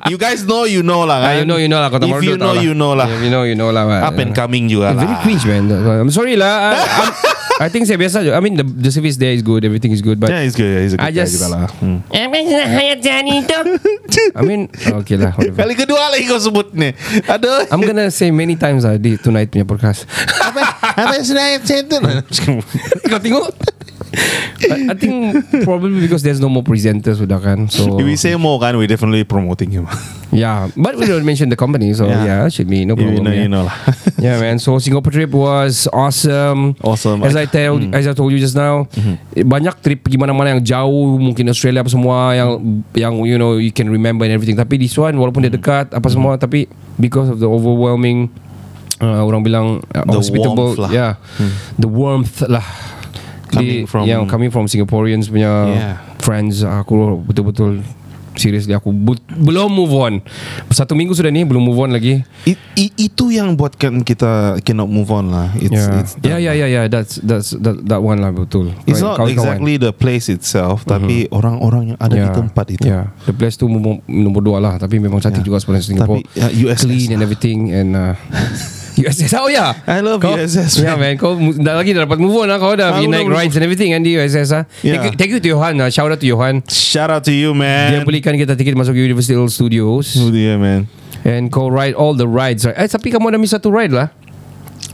you 0.08 0.16
guys 0.16 0.48
know, 0.48 0.64
you 0.64 0.80
know 0.80 1.04
lah. 1.04 1.20
Ah, 1.20 1.36
Kan? 1.36 1.40
you 1.40 1.44
know, 1.44 1.60
you 1.60 1.68
know 1.68 1.76
lah. 1.78 1.92
Kota 1.92 2.08
If 2.08 2.24
you 2.24 2.40
know, 2.40 2.56
you 2.56 2.72
know 2.72 2.96
lah. 2.96 3.04
If 3.04 3.20
you 3.20 3.28
know, 3.28 3.44
you 3.44 3.52
know 3.52 3.68
lah. 3.68 3.84
man. 3.84 4.00
Up 4.00 4.16
and 4.16 4.32
coming 4.32 4.72
juga 4.72 4.96
Very 4.96 5.12
lah. 5.12 5.20
cringe 5.20 5.44
man. 5.44 5.68
I'm 5.68 6.08
sorry 6.08 6.40
lah. 6.40 6.72
I'm- 6.72 7.36
I 7.58 7.68
think 7.68 7.84
saya 7.84 7.98
biasa. 7.98 8.22
je. 8.22 8.30
I 8.30 8.38
mean 8.38 8.54
the, 8.54 8.62
the 8.62 8.90
service 8.90 9.18
there 9.18 9.34
is 9.34 9.42
good. 9.42 9.66
Everything 9.66 9.90
is 9.90 9.98
good. 9.98 10.18
But 10.18 10.30
Yeah, 10.30 10.46
he's 10.46 10.54
good. 10.54 10.70
He's 10.78 10.94
a 10.94 11.02
I 11.02 11.10
good 11.10 11.18
guy 11.18 11.26
just- 11.26 11.34
juga 11.34 11.48
lah. 11.50 11.66
Hmm. 11.82 11.98
Hayat 12.10 12.98
saya 13.02 13.14
hari 13.18 13.42
itu? 13.42 13.58
I 14.38 14.42
mean 14.46 14.70
okay 14.70 15.18
lah. 15.18 15.34
whatever. 15.34 15.58
Kali 15.58 15.74
kedua 15.74 16.02
lagi 16.08 16.24
kau 16.24 16.38
sebut 16.38 16.70
ni. 16.72 16.94
Aduh. 17.26 17.66
I'm 17.68 17.82
gonna 17.82 18.08
say 18.08 18.30
many 18.30 18.54
times 18.54 18.86
lah 18.86 18.94
di 18.94 19.18
tonight 19.18 19.50
punya 19.50 19.66
podcast. 19.66 20.06
apa 20.38 20.62
apa 20.94 21.14
sudah 21.20 21.58
itu? 21.58 21.98
Kau 23.10 23.18
tengok. 23.18 23.50
I, 24.58 24.90
I 24.90 24.94
think 24.94 25.36
probably 25.62 26.02
because 26.02 26.22
there's 26.22 26.40
no 26.40 26.48
more 26.48 26.62
presenters 26.62 27.22
sudah 27.22 27.38
kan. 27.38 27.70
So 27.70 27.96
If 27.98 28.04
we 28.04 28.16
say 28.16 28.34
more 28.34 28.58
kan, 28.58 28.74
we 28.74 28.86
definitely 28.86 29.22
promoting 29.22 29.70
him. 29.70 29.86
yeah, 30.34 30.66
but 30.74 30.98
we 30.98 31.06
don't 31.06 31.22
mention 31.22 31.48
the 31.48 31.56
company. 31.56 31.94
So 31.94 32.08
Yeah. 32.08 32.24
yeah, 32.24 32.42
should 32.50 32.66
be 32.66 32.82
no 32.82 32.96
you 32.96 33.06
problem. 33.06 33.22
know, 33.24 33.34
yeah. 33.34 33.42
you 33.44 33.50
know 33.50 33.64
lah. 33.66 33.76
Yeah, 34.18 34.42
man. 34.42 34.58
So 34.58 34.82
Singapore 34.82 35.14
trip 35.14 35.30
was 35.30 35.86
awesome. 35.94 36.74
Awesome. 36.82 37.22
As 37.22 37.38
I 37.38 37.46
tell, 37.46 37.78
as 37.94 38.02
I 38.02 38.12
told 38.12 38.34
you 38.34 38.42
just 38.42 38.58
now, 38.58 38.90
banyak 39.32 39.78
trip 39.78 40.02
pergi 40.02 40.18
mana-mana 40.18 40.58
yang 40.58 40.62
jauh, 40.66 41.22
mungkin 41.22 41.46
Australia 41.46 41.86
apa 41.86 41.90
semua 41.94 42.34
yang 42.34 42.82
yang 42.98 43.14
you 43.22 43.38
know 43.38 43.62
you 43.62 43.70
can 43.70 43.86
remember 43.86 44.26
and 44.26 44.34
everything. 44.34 44.58
Tapi 44.58 44.74
this 44.74 44.98
one 44.98 45.14
walaupun 45.14 45.46
dia 45.46 45.54
dekat 45.54 45.94
apa 45.94 46.08
semua, 46.10 46.34
tapi 46.34 46.66
because 46.98 47.30
of 47.30 47.38
the 47.38 47.46
overwhelming 47.46 48.26
uh, 48.98 49.22
orang 49.22 49.46
bilang 49.46 49.66
uh, 49.94 50.02
The 50.02 50.18
hospitable, 50.18 50.74
warmth 50.74 50.82
lah. 50.82 50.90
yeah, 50.90 51.12
the 51.78 51.86
warmth 51.86 52.42
lah. 52.42 52.66
Coming 53.48 53.82
Di- 53.82 53.86
from- 53.86 54.04
yang 54.04 54.22
coming 54.24 54.48
from 54.48 54.64
Singaporeans 54.64 55.26
punya 55.26 55.52
Yeah. 55.66 55.94
friends, 56.18 56.60
aku 56.60 56.94
betul-betul 57.22 57.80
seriously 58.34 58.70
aku 58.70 58.94
bu- 58.94 59.18
belum 59.28 59.66
move 59.66 59.90
on. 59.90 60.22
Satu 60.70 60.94
minggu 60.94 61.10
sudah 61.10 61.26
ni 61.26 61.42
belum 61.42 61.58
move 61.58 61.80
on 61.80 61.90
lagi. 61.90 62.22
It, 62.44 62.54
it, 62.76 62.94
itu 62.94 63.34
yang 63.34 63.58
buatkan 63.58 64.06
kita 64.06 64.62
cannot 64.62 64.86
move 64.86 65.10
on 65.10 65.26
lah. 65.28 65.50
It's, 65.58 65.74
yeah. 65.74 65.98
it's 65.98 66.12
yeah, 66.22 66.38
yeah, 66.38 66.54
yeah, 66.54 66.68
yeah. 66.68 66.84
That's 66.86 67.18
that's 67.18 67.50
that, 67.56 67.82
that 67.82 67.98
one 67.98 68.20
lah 68.20 68.30
betul. 68.30 68.70
It's 68.84 69.02
Kawan- 69.02 69.02
not 69.02 69.14
kawan-kawan. 69.18 69.34
exactly 69.58 69.74
the 69.76 69.90
place 69.90 70.28
itself, 70.28 70.84
tapi 70.84 71.26
orang-orang 71.28 71.82
yang 71.88 71.98
ada 71.98 72.14
di 72.14 72.30
tempat 72.30 72.66
itu. 72.70 72.86
Yeah. 72.86 73.10
The 73.26 73.34
place 73.34 73.56
tu 73.56 73.66
nombor, 73.66 74.06
nombor 74.06 74.40
dua 74.40 74.58
lah 74.60 74.74
Tapi 74.78 75.02
memang 75.02 75.18
cantik 75.18 75.42
Yeah. 75.42 75.48
juga 75.48 75.58
sebenarnya 75.58 75.86
Singapore 75.88 76.22
Tapi, 76.22 76.38
uh, 76.38 76.52
USS 76.62 76.84
Clean 76.84 77.08
and 77.10 77.20
everything 77.20 77.58
And 77.70 77.90
uh, 77.92 78.14
USS 78.98 79.30
Oh 79.38 79.46
yeah 79.46 79.78
I 79.86 80.02
love 80.02 80.18
kau, 80.18 80.34
USS, 80.34 80.82
Yeah 80.82 80.98
man. 80.98 81.14
Kau 81.14 81.38
dah 81.38 81.78
lagi 81.78 81.94
dah 81.94 82.02
dapat 82.04 82.18
move 82.18 82.34
on 82.34 82.50
lah 82.50 82.58
Kau. 82.58 82.74
Dah 82.74 82.90
Ah, 82.90 82.98
pergi 82.98 83.06
naik 83.06 83.30
rides 83.30 83.54
and 83.54 83.64
everything 83.64 83.94
kan 83.94 84.02
Di 84.02 84.18
USS 84.18 84.48
lah. 84.50 84.62
Yeah. 84.82 84.98
thank, 84.98 85.02
you, 85.04 85.10
thank 85.14 85.30
you 85.30 85.40
to 85.40 85.48
Johan 85.48 85.78
uh, 85.78 85.88
Shout 85.88 86.10
out 86.10 86.18
to 86.18 86.26
Johan. 86.26 86.66
Shout 86.66 87.08
out 87.08 87.22
to 87.24 87.32
you, 87.32 87.54
man. 87.54 87.94
Dia 87.94 88.00
belikan 88.02 88.34
kita 88.34 88.58
tiket 88.58 88.74
Masuk 88.74 88.94
Universal 88.94 89.46
Studios. 89.48 90.18
Oh, 90.18 90.28
yeah, 90.30 90.58
man. 90.58 90.90
And 91.22 91.50
kau 91.50 91.70
ride 91.70 91.94
all 91.94 92.14
the 92.14 92.26
rides. 92.26 92.66
Right? 92.66 92.74
Eh 92.78 92.88
tapi 92.88 93.10
kamu 93.10 93.30
ada 93.30 93.38
miss 93.38 93.54
satu 93.54 93.70
ride 93.70 93.92
lah. 93.94 94.10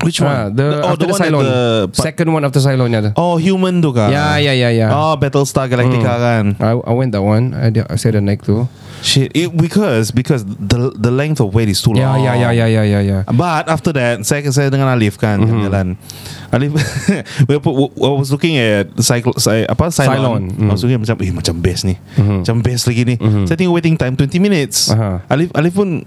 Which 0.05 0.21
Ah, 0.21 0.49
one? 0.49 0.57
the, 0.57 0.65
oh, 0.85 0.93
After 0.97 1.07
the, 1.09 1.13
one 1.13 1.21
Cylon. 1.21 1.43
the 1.45 1.61
Second 1.97 2.29
one 2.33 2.43
after 2.45 2.61
Cylon 2.61 2.89
ya, 2.93 3.01
Oh, 3.17 3.37
human 3.41 3.81
tu 3.81 3.93
kan? 3.93 4.13
Ya 4.13 4.37
ya 4.37 4.53
ya 4.53 4.69
ya. 4.69 4.89
Oh, 4.93 5.17
Battlestar 5.17 5.65
Galactica 5.69 6.13
kan? 6.21 6.45
I, 6.61 6.73
I 6.77 6.93
went 6.93 7.13
that 7.17 7.25
one. 7.25 7.53
I, 7.57 7.73
I 7.73 7.97
said 7.97 8.13
the 8.13 8.21
naik 8.21 8.45
tu 8.45 8.69
Shit, 9.05 9.37
it, 9.37 9.53
because 9.53 10.09
because 10.09 10.49
the 10.49 10.89
the 10.97 11.13
length 11.13 11.37
of 11.37 11.53
wait 11.53 11.69
is 11.69 11.85
too 11.85 11.93
long. 11.93 12.01
ya 12.01 12.17
ya 12.17 12.51
ya 12.57 12.67
ya 12.73 12.83
ya 12.89 13.01
ya 13.05 13.19
But 13.29 13.69
after 13.69 13.93
that, 13.93 14.25
saya 14.25 14.49
saya 14.49 14.73
dengan 14.73 14.89
Alif 14.89 15.21
kan 15.21 15.45
Mhm. 15.45 15.61
jalan. 15.69 15.87
Alif, 16.49 16.73
we 17.49 17.61
put, 17.61 17.77
I 18.01 18.11
was 18.17 18.33
looking 18.33 18.57
at 18.57 18.89
cycle, 19.05 19.37
saya 19.37 19.69
apa 19.69 19.93
Cylon. 19.93 20.09
Cylon. 20.09 20.43
Mhm. 20.57 20.69
I 20.69 20.73
was 20.73 20.81
looking 20.81 21.05
macam, 21.05 21.17
eh 21.21 21.33
macam 21.37 21.55
best 21.61 21.85
ni, 21.85 22.01
Mhm. 22.17 22.49
macam 22.49 22.57
best 22.65 22.89
lagi 22.89 23.03
ni. 23.05 23.17
Mhm. 23.21 23.45
Saya 23.45 23.61
tengok 23.61 23.77
waiting 23.77 23.97
time 24.01 24.17
20 24.17 24.41
minutes. 24.41 24.89
Aha. 24.89 25.21
Alif 25.29 25.53
Alif 25.53 25.77
pun 25.77 26.01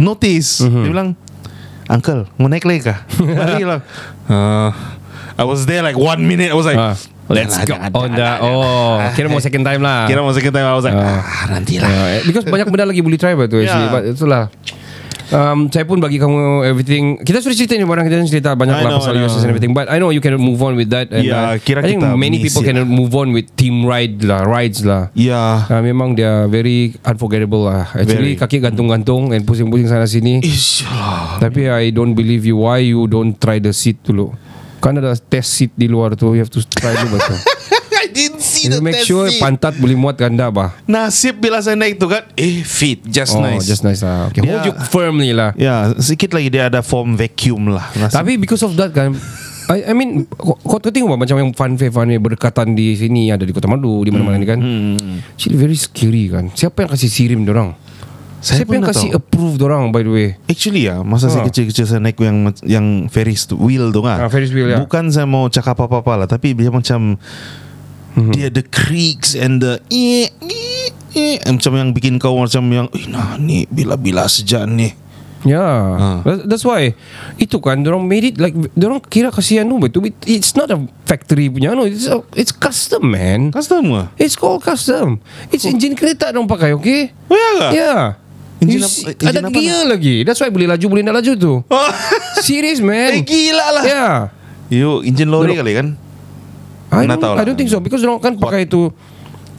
notice. 0.00 0.64
Mhm. 0.64 0.82
Dia 0.82 0.90
bilang, 0.90 1.08
Uncle, 1.84 2.32
mau 2.40 2.48
naik 2.48 2.64
lagi 2.64 2.80
kah? 2.80 3.04
Mari 3.20 3.68
lah. 3.68 3.84
Uh, 4.28 4.68
I 5.36 5.44
was 5.44 5.64
there 5.64 5.80
like 5.80 5.96
one 5.96 6.20
minute. 6.20 6.48
I 6.48 6.56
was 6.56 6.64
like, 6.64 6.76
Ah. 6.76 6.96
Let's 7.28 7.56
go. 7.64 7.74
Oh, 7.92 8.06
dah. 8.06 8.40
Oh, 8.40 8.96
kira 9.16 9.28
mau 9.28 9.40
second 9.40 9.64
time 9.64 9.80
lah. 9.80 10.04
Kira 10.04 10.20
mau 10.20 10.32
second 10.32 10.52
time. 10.52 10.66
I 10.66 10.74
was 10.74 10.84
like, 10.84 10.96
Ah. 10.96 11.20
ah, 11.20 11.44
nanti 11.48 11.78
lah. 11.78 11.88
Uh, 11.88 12.20
because 12.24 12.44
banyak 12.44 12.66
benda 12.68 12.88
lagi 12.88 13.00
boleh 13.00 13.16
try 13.16 13.32
betul 13.32 13.62
actually. 13.62 13.86
Yeah. 13.86 13.92
But 13.92 14.02
itulah. 14.08 14.44
Um, 15.28 15.68
saya 15.68 15.84
pun 15.84 16.00
bagi 16.00 16.16
kamu 16.16 16.64
everything. 16.64 17.20
Kita 17.20 17.44
sudah 17.44 17.52
cerita 17.52 17.76
ni 17.76 17.84
barang 17.84 18.08
kita 18.08 18.24
cerita 18.24 18.56
banyak 18.56 18.80
lah 18.80 18.96
pasal 18.96 19.12
know. 19.12 19.28
USS 19.28 19.44
and 19.44 19.52
everything. 19.52 19.76
But 19.76 19.92
I 19.92 20.00
know 20.00 20.08
you 20.08 20.24
can 20.24 20.40
move 20.40 20.64
on 20.64 20.72
with 20.72 20.88
that. 20.88 21.12
And, 21.12 21.20
Yeah, 21.20 21.52
uh, 21.52 21.54
kira 21.60 21.84
I 21.84 21.92
think 21.92 22.00
kita 22.00 22.16
many 22.16 22.40
people 22.40 22.64
can 22.64 22.80
move 22.88 23.12
on 23.12 23.36
with 23.36 23.44
team 23.52 23.84
ride 23.84 24.24
lah, 24.24 24.48
rides 24.48 24.88
lah. 24.88 25.12
Yeah. 25.12 25.68
Uh, 25.68 25.84
memang 25.84 26.16
dia 26.16 26.48
very 26.48 26.96
unforgettable 27.04 27.68
lah. 27.68 27.92
Actually 27.92 28.40
Very. 28.40 28.40
kaki 28.40 28.56
gantung-gantung 28.64 29.36
and 29.36 29.44
pusing-pusing 29.44 29.92
sana 29.92 30.08
sini. 30.08 30.40
Inshallah. 30.40 31.44
Tapi 31.44 31.68
I 31.68 31.92
don't 31.92 32.16
believe 32.16 32.48
you 32.48 32.56
Why 32.64 32.88
you 32.88 33.04
don't 33.04 33.36
try 33.36 33.60
the 33.60 33.76
seat 33.76 34.00
dulu 34.02 34.32
Kan 34.78 34.94
ada 34.94 35.14
test 35.14 35.48
seat 35.52 35.72
di 35.72 35.86
luar 35.86 36.14
tu 36.14 36.32
You 36.32 36.40
have 36.40 36.50
to 36.50 36.62
try 36.64 36.94
dulu 36.94 37.16
betul. 37.16 37.38
I 37.98 38.06
didn't 38.06 38.38
see 38.38 38.70
You 38.70 38.78
the 38.78 38.80
make 38.80 38.94
test 38.94 39.06
sure 39.06 39.26
seat. 39.26 39.38
pantat 39.38 39.74
boleh 39.74 39.92
muat 39.92 40.14
ganda 40.14 40.48
bah. 40.48 40.70
Nasib 40.84 41.38
bila 41.38 41.58
saya 41.58 41.74
naik 41.74 41.98
tu 41.98 42.06
kan? 42.06 42.22
Eh 42.32 42.62
fit 42.62 43.02
Just 43.02 43.34
Oh 43.34 43.42
nice. 43.42 43.66
just 43.66 43.82
nice 43.82 44.00
lah 44.00 44.26
okay. 44.26 44.38
Hold 44.40 44.62
Yeah. 44.62 44.66
you 44.66 44.74
firmly 44.86 45.30
lah. 45.30 45.50
Ya 45.54 45.90
Sikit 45.94 46.30
lagi 46.30 46.46
dia 46.48 46.66
ada 46.66 46.78
form 46.80 47.14
vacuum 47.14 47.70
lah 47.70 47.90
Nasib. 47.92 48.14
Tapi 48.14 48.32
because 48.36 48.62
of 48.62 48.72
that 48.74 48.90
kan 48.90 49.18
I, 49.68 49.84
I 49.84 49.92
mean 49.92 50.24
kau, 50.24 50.56
kau 50.56 50.80
tengok 50.80 51.12
bah, 51.12 51.20
Macam 51.20 51.36
yang 51.36 51.52
fun 51.52 51.76
fair 51.76 51.90
fun 51.90 52.08
Berdekatan 52.08 52.72
di 52.72 52.94
sini 52.94 53.28
Ada 53.28 53.42
di 53.42 53.52
Kota 53.52 53.68
Madu 53.68 54.00
Di 54.00 54.08
mana-mana 54.08 54.38
ni 54.38 54.46
kan. 54.46 54.56
hmm. 54.56 55.36
Actually 55.36 55.58
very 55.58 55.76
scary 55.76 56.30
kan. 56.30 56.48
Siapa 56.50 56.86
yang 56.86 56.90
kasih 56.94 57.10
sirim 57.10 57.42
dorang 57.42 57.74
Saya 58.38 58.62
Siapa 58.62 58.68
pun 58.68 58.74
yang 58.74 58.84
tak 58.84 58.94
kasih 58.94 59.10
tahu. 59.10 59.18
approve 59.18 59.54
dorang 59.56 59.90
By 59.90 60.02
the 60.02 60.10
way 60.10 60.28
Actually 60.46 60.86
ya 60.86 61.02
Masa 61.02 61.26
saya 61.26 61.42
Ha. 61.42 61.50
kecil-kecil 61.50 61.84
Saya 61.84 61.98
naik 61.98 62.14
yang 62.16 62.38
Yang 62.62 62.86
Ferris 63.10 63.42
wheel 63.50 63.90
tu 63.90 63.98
kan 63.98 64.18
Ah, 64.20 64.30
Ferris 64.30 64.48
wheel, 64.48 64.68
ya. 64.68 64.78
Bukan 64.78 65.10
saya 65.10 65.26
mau 65.26 65.46
cakap 65.46 65.74
apa-apa 65.76 66.14
lah 66.16 66.26
Tapi 66.26 66.54
dia 66.54 66.70
macam 66.70 67.18
Mhm. 68.14 68.30
Dia 68.30 68.46
the 68.48 68.62
creaks 68.62 69.34
And 69.34 69.58
the 69.58 69.78
eh, 69.88 70.30
macam 71.44 71.72
yang 71.72 71.90
bikin 71.90 72.18
kau 72.18 72.34
macam 72.34 72.62
yang 72.66 72.86
eh 72.90 73.06
nah 73.06 73.34
ni 73.34 73.66
bila-bila 73.66 74.26
sejak 74.26 74.66
ni. 74.66 74.90
Yeah, 75.40 76.18
That- 76.22 76.46
that's 76.46 76.62
why 76.62 76.98
itu 77.36 77.58
kan 77.58 77.80
orang 77.80 78.04
made 78.04 78.24
it 78.24 78.36
like 78.36 78.54
orang 78.76 78.98
kira 79.02 79.30
kasihan 79.30 79.64
tu 79.64 79.78
betul. 79.78 80.02
It- 80.04 80.26
It's 80.28 80.52
not 80.52 80.66
a 80.68 80.78
factory 81.04 81.46
punya, 81.46 81.72
no. 81.72 81.86
It's 81.86 82.06
a, 82.06 82.18
it's 82.34 82.50
custom, 82.50 83.08
man. 83.08 83.50
Custom 83.50 83.86
ke? 83.88 84.02
It's 84.20 84.34
called 84.34 84.60
custom. 84.60 85.22
It's 85.48 85.62
engine 85.62 85.94
kereta 85.94 86.30
orang 86.30 86.46
pakai, 86.46 86.70
okay? 86.72 87.14
Oh 87.26 87.34
ya? 87.34 87.70
Yeah. 87.70 88.02
Engine 88.58 88.82
apa- 88.82 89.14
engine 89.14 89.28
ada 89.30 89.40
apa 89.46 89.50
gear 89.54 89.82
lagi. 89.86 90.16
That's 90.26 90.40
why 90.42 90.50
boleh 90.50 90.66
laju 90.66 90.86
boleh 90.90 91.02
nak 91.06 91.14
laju 91.22 91.32
tu. 91.38 91.52
Serious 92.46 92.82
man. 92.82 93.18
Eh 93.18 93.22
gila 93.22 93.66
lah. 93.78 93.84
Yeah. 93.86 94.16
You 94.68 95.00
engine 95.02 95.30
lori 95.30 95.54
kali 95.54 95.72
kan? 95.78 95.88
I 96.88 97.04
don't, 97.04 97.20
I 97.20 97.36
lah. 97.36 97.44
don't 97.44 97.56
think 97.56 97.68
so 97.68 97.84
because 97.84 98.00
orang 98.00 98.16
kan 98.18 98.34
pakai 98.34 98.64
itu 98.64 98.88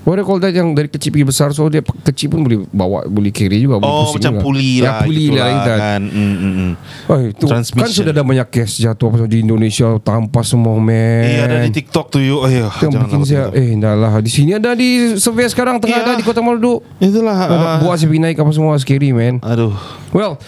You 0.08 0.26
call 0.26 0.40
that 0.42 0.56
yang 0.56 0.74
dari 0.74 0.90
kecil 0.90 1.12
pergi 1.14 1.28
besar 1.28 1.54
so 1.54 1.70
dia 1.70 1.84
kecil 1.84 2.34
pun 2.34 2.42
boleh 2.42 2.66
bawa 2.74 3.06
boleh 3.06 3.30
carry 3.30 3.62
juga 3.62 3.78
boleh 3.78 3.94
Oh 3.94 4.10
pusing 4.10 4.16
macam 4.18 4.34
juga. 4.34 4.44
puli 4.44 4.72
ya, 4.80 4.84
lah 4.84 4.94
puli 5.06 5.24
gitu 5.28 5.38
lah, 5.38 5.48
that. 5.62 5.80
kan. 5.80 6.02
Mm, 6.02 6.34
mm, 6.34 6.54
mm. 6.56 6.72
Oh, 7.06 7.20
itu 7.22 7.46
kan 7.46 7.90
sudah 7.92 8.12
ada 8.16 8.24
banyak 8.26 8.48
case 8.50 8.74
jatuh 8.82 9.06
apa 9.12 9.28
di 9.30 9.46
Indonesia 9.46 9.88
tanpa 10.02 10.42
semua 10.42 10.80
man. 10.82 11.24
Eh 11.30 11.40
ada 11.46 11.58
di 11.62 11.72
TikTok 11.76 12.06
tu 12.10 12.18
ya. 12.24 12.72
Itu 12.74 12.90
yang 12.90 13.06
bikin 13.06 13.22
saya 13.28 13.54
eh 13.54 13.76
dah 13.78 13.94
lah 13.94 14.14
di 14.24 14.32
sini 14.32 14.58
ada 14.58 14.74
di 14.74 15.20
survey 15.20 15.46
sekarang 15.46 15.78
tengah 15.78 16.02
Ya. 16.02 16.06
ada 16.08 16.14
di 16.16 16.24
Kota 16.26 16.40
Maludu. 16.40 16.80
Itulah. 16.98 17.38
Ada 17.46 17.56
ah, 17.60 17.78
buat 17.84 18.00
si 18.00 18.08
naik 18.08 18.40
apa 18.40 18.52
semua 18.56 18.80
scary 18.80 19.12
man. 19.12 19.44
Aduh. 19.44 19.76
Well, 20.16 20.40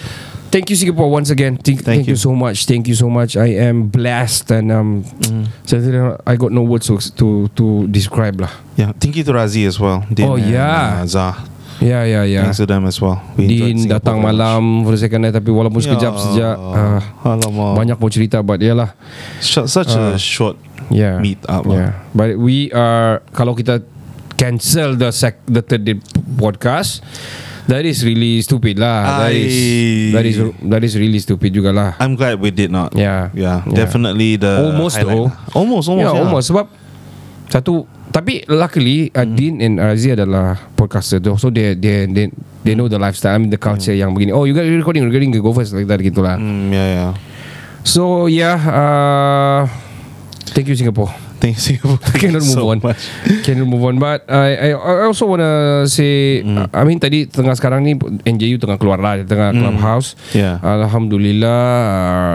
thank 0.51 0.69
you 0.69 0.75
Singapore 0.75 1.09
once 1.09 1.31
again. 1.31 1.55
Thank, 1.57 1.81
thank, 1.81 2.03
Thank 2.03 2.07
you. 2.07 2.13
you. 2.13 2.19
so 2.19 2.35
much. 2.35 2.67
Thank 2.67 2.87
you 2.87 2.95
so 2.95 3.07
much. 3.09 3.35
I 3.35 3.55
am 3.57 3.87
blessed 3.87 4.51
and 4.51 4.71
um, 4.71 5.03
Mm. 5.25 5.47
saya 5.63 6.19
I 6.27 6.35
got 6.35 6.51
no 6.51 6.61
words 6.61 6.91
to 6.91 6.99
to, 7.17 7.27
to 7.55 7.65
describe 7.87 8.37
lah. 8.37 8.51
Yeah, 8.75 8.91
thank 8.93 9.15
you 9.15 9.23
to 9.23 9.31
Razi 9.31 9.63
as 9.65 9.79
well. 9.79 10.03
Din 10.11 10.27
Oh, 10.27 10.35
and, 10.35 10.45
yeah. 10.45 11.01
uh, 11.01 11.07
Zah. 11.07 11.35
Ya 11.81 12.05
ya 12.05 12.21
ya. 12.21 12.45
Thanks 12.45 12.61
to 12.61 12.69
them 12.69 12.85
as 12.85 13.01
well. 13.01 13.17
We 13.33 13.49
Din 13.49 13.89
datang 13.89 14.21
much. 14.21 14.37
malam 14.37 14.85
for 14.85 14.93
the 14.93 15.01
second 15.01 15.25
night 15.25 15.33
tapi 15.33 15.49
walaupun 15.49 15.81
sekejap 15.81 16.13
sejak 16.13 16.53
uh, 16.53 17.01
Alamak. 17.25 17.73
banyak 17.73 17.97
mau 17.97 18.11
cerita 18.13 18.37
but 18.45 18.61
yalah. 18.61 18.93
Sh- 19.41 19.65
such 19.65 19.89
Ah. 19.97 20.13
a 20.13 20.21
short 20.21 20.61
Yeah. 20.93 21.17
meet 21.17 21.41
up. 21.49 21.65
Yeah. 21.65 21.97
But 22.13 22.37
we 22.37 22.69
are 22.69 23.25
kalau 23.33 23.57
kita 23.57 23.81
cancel 24.37 24.93
the 24.93 25.09
sec 25.09 25.41
the 25.49 25.65
third 25.65 25.85
podcast 26.37 27.01
that 27.67 27.83
is 27.83 28.01
really 28.01 28.41
stupid 28.41 28.77
lah. 28.77 29.25
That 29.27 29.33
is 29.33 29.53
that 30.11 30.25
is 30.25 30.35
that 30.65 30.81
is 30.81 30.93
really 30.95 31.19
stupid 31.19 31.51
jugalah. 31.51 31.93
I'm 31.99 32.15
glad 32.15 32.39
we 32.39 32.49
did 32.49 32.69
not. 32.69 32.93
Yeah. 32.93 33.29
Yeah, 33.33 33.61
Yeah. 33.65 33.75
definitely 33.75 34.37
the 34.37 34.71
Almost 34.71 35.01
though. 35.01 35.29
lah. 35.29 35.53
Almost, 35.53 35.85
almost. 35.87 36.05
yeah, 36.05 36.13
yeah. 36.13 36.21
almost 36.25 36.45
sebab 36.49 36.65
satu 37.47 37.83
tapi 38.11 38.43
luckily 38.47 39.07
Hmm. 39.11 39.35
Dean 39.35 39.55
and 39.59 39.75
Razi 39.79 40.11
adalah 40.11 40.59
podcaster 40.75 41.19
tu 41.19 41.35
so 41.39 41.47
they 41.47 41.75
they 41.75 42.07
they, 42.11 42.27
they 42.63 42.73
know 42.75 42.91
the 42.91 42.99
lifestyle 42.99 43.35
I 43.35 43.39
mean 43.39 43.51
the 43.51 43.59
culture 43.59 43.95
yang 43.95 44.11
begini 44.11 44.35
oh 44.35 44.43
you 44.43 44.51
got 44.51 44.67
recording 44.67 45.07
recording 45.07 45.31
go 45.39 45.51
first 45.51 45.71
like 45.71 45.87
that 45.87 45.99
gitulah 45.99 46.35
Mm, 46.35 46.71
yeah, 46.71 46.87
yeah. 46.91 47.11
so 47.83 48.27
yeah 48.27 48.59
uh, 48.59 49.61
thank 50.51 50.67
you 50.67 50.75
Singapore 50.75 51.11
You. 51.71 51.97
Thank 51.97 52.21
cannot 52.21 52.43
move 52.43 52.53
so 52.53 52.69
on 52.69 52.77
much. 52.79 53.01
cannot 53.41 53.65
move 53.65 53.81
on 53.81 53.97
but 53.97 54.23
I 54.27 54.69
I, 54.69 54.77
I 54.77 55.05
also 55.05 55.25
wanna 55.25 55.49
say 55.85 56.41
Hmm. 56.41 56.69
I 56.69 56.81
mean 56.83 56.97
tadi 56.97 57.25
tengah 57.25 57.53
sekarang 57.53 57.81
ni 57.81 57.97
NJU 58.23 58.57
tengah 58.57 58.77
keluar 58.77 58.97
lah 58.97 59.21
tengah 59.21 59.51
clubhouse 59.51 60.13
Hmm. 60.31 60.37
Yeah. 60.37 60.55
Alhamdulillah 60.61 61.61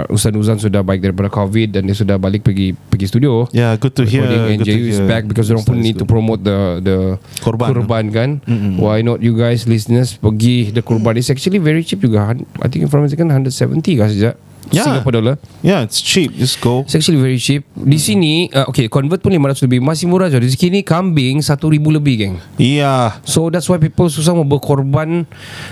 uh, 0.02 0.14
Ustaz 0.14 0.32
Uzan 0.32 0.58
sudah 0.58 0.80
baik 0.80 1.00
daripada 1.00 1.28
COVID 1.28 1.72
dan 1.72 1.86
dia 1.86 1.94
sudah 1.94 2.16
balik 2.16 2.42
pergi 2.42 2.74
pergi 2.74 3.06
studio 3.06 3.46
Yeah, 3.50 3.76
good 3.76 3.94
to 3.94 4.02
hear. 4.02 4.26
good 4.26 4.58
to 4.58 4.64
NJU 4.64 4.84
is 4.86 4.98
hear. 4.98 5.06
back 5.06 5.24
because 5.24 5.48
orang 5.48 5.62
pun 5.62 5.78
is 5.78 5.84
need 5.84 5.96
to 5.96 6.02
good. 6.02 6.10
promote 6.10 6.40
the 6.42 6.58
the 6.80 6.96
Korban. 7.38 7.68
kurban 7.70 8.04
kan. 8.10 8.30
Why 8.76 9.00
not 9.00 9.20
you 9.20 9.32
guys 9.32 9.64
listeners 9.64 10.16
pergi 10.16 10.70
the 10.70 10.80
kurban 10.80 11.14
is 11.14 11.28
actually 11.28 11.58
very 11.58 11.80
cheap 11.80 12.00
juga. 12.00 12.34
I 12.58 12.66
think 12.66 12.86
from 12.88 13.06
kan 13.06 13.28
170 13.30 13.54
kah 13.96 14.08
sejak 14.08 14.34
Yeah. 14.68 14.82
Singapore 14.84 15.14
dollar. 15.14 15.34
Yeah, 15.60 15.80
it's 15.80 15.98
cheap. 15.98 16.34
Just 16.34 16.58
go. 16.58 16.82
It's 16.82 16.92
actually 16.92 17.18
very 17.18 17.36
cheap. 17.36 17.62
Di 17.72 17.96
sini 17.96 18.50
uh, 18.50 18.66
okay 18.66 18.86
convert 18.86 19.18
pun 19.18 19.30
500 19.30 19.62
lebih 19.62 19.78
masih 19.78 20.06
murah 20.06 20.26
je. 20.26 20.36
Di 20.36 20.50
sini 20.50 20.82
kambing 20.82 21.38
1000 21.38 21.62
lebih 21.70 22.14
geng. 22.16 22.34
Yeah. 22.56 23.22
So 23.22 23.46
that's 23.46 23.66
why 23.66 23.76
people 23.76 24.06
susah 24.06 24.32
mau 24.32 24.42
berkorban 24.42 25.22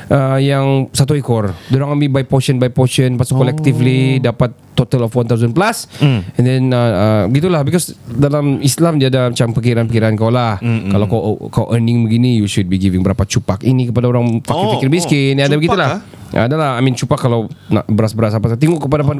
uh, 0.08 0.38
yang 0.38 0.86
satu 0.90 1.14
ekor. 1.14 1.50
Diorang 1.66 1.94
ambil 1.94 2.10
by 2.12 2.24
portion 2.24 2.56
by 2.56 2.68
portion, 2.68 3.14
lepas 3.14 3.26
tu 3.26 3.34
collectively 3.34 4.18
dapat 4.18 4.54
total 4.74 5.06
of 5.06 5.12
1000 5.12 5.50
plus. 5.50 5.90
And 6.00 6.22
then 6.38 6.70
uh, 6.70 6.78
uh, 6.78 7.22
gitulah 7.28 7.62
because 7.62 7.94
dalam 8.04 8.58
Islam 8.60 8.98
dia 8.98 9.06
ada 9.06 9.28
macam 9.28 9.50
perkiraan-perkiraan 9.52 10.14
kau 10.14 10.30
lah. 10.30 10.58
Kalau 10.62 11.06
kau 11.06 11.20
kau 11.48 11.66
earning 11.70 12.06
begini 12.06 12.38
you 12.38 12.46
should 12.46 12.66
be 12.66 12.76
giving 12.76 13.02
berapa 13.02 13.22
cupak 13.22 13.62
ini 13.62 13.90
kepada 13.90 14.06
orang 14.06 14.38
fakir 14.40 14.54
Oh, 14.54 14.72
fikir 14.78 14.86
miskin. 14.88 15.34
oh, 15.36 15.42
ada 15.42 15.50
cupak 15.50 15.58
begitulah. 15.58 15.90
ah? 15.90 16.00
Ya, 16.30 16.46
adalah 16.46 16.74
I 16.74 16.80
mean 16.80 16.92
cupak 16.92 17.18
kalau 17.18 17.46
nak 17.68 17.84
beras-beras 17.86 18.32
apa 18.32 18.54
tengok 18.54 18.82
kepada 18.82 19.04
oh. 19.04 19.14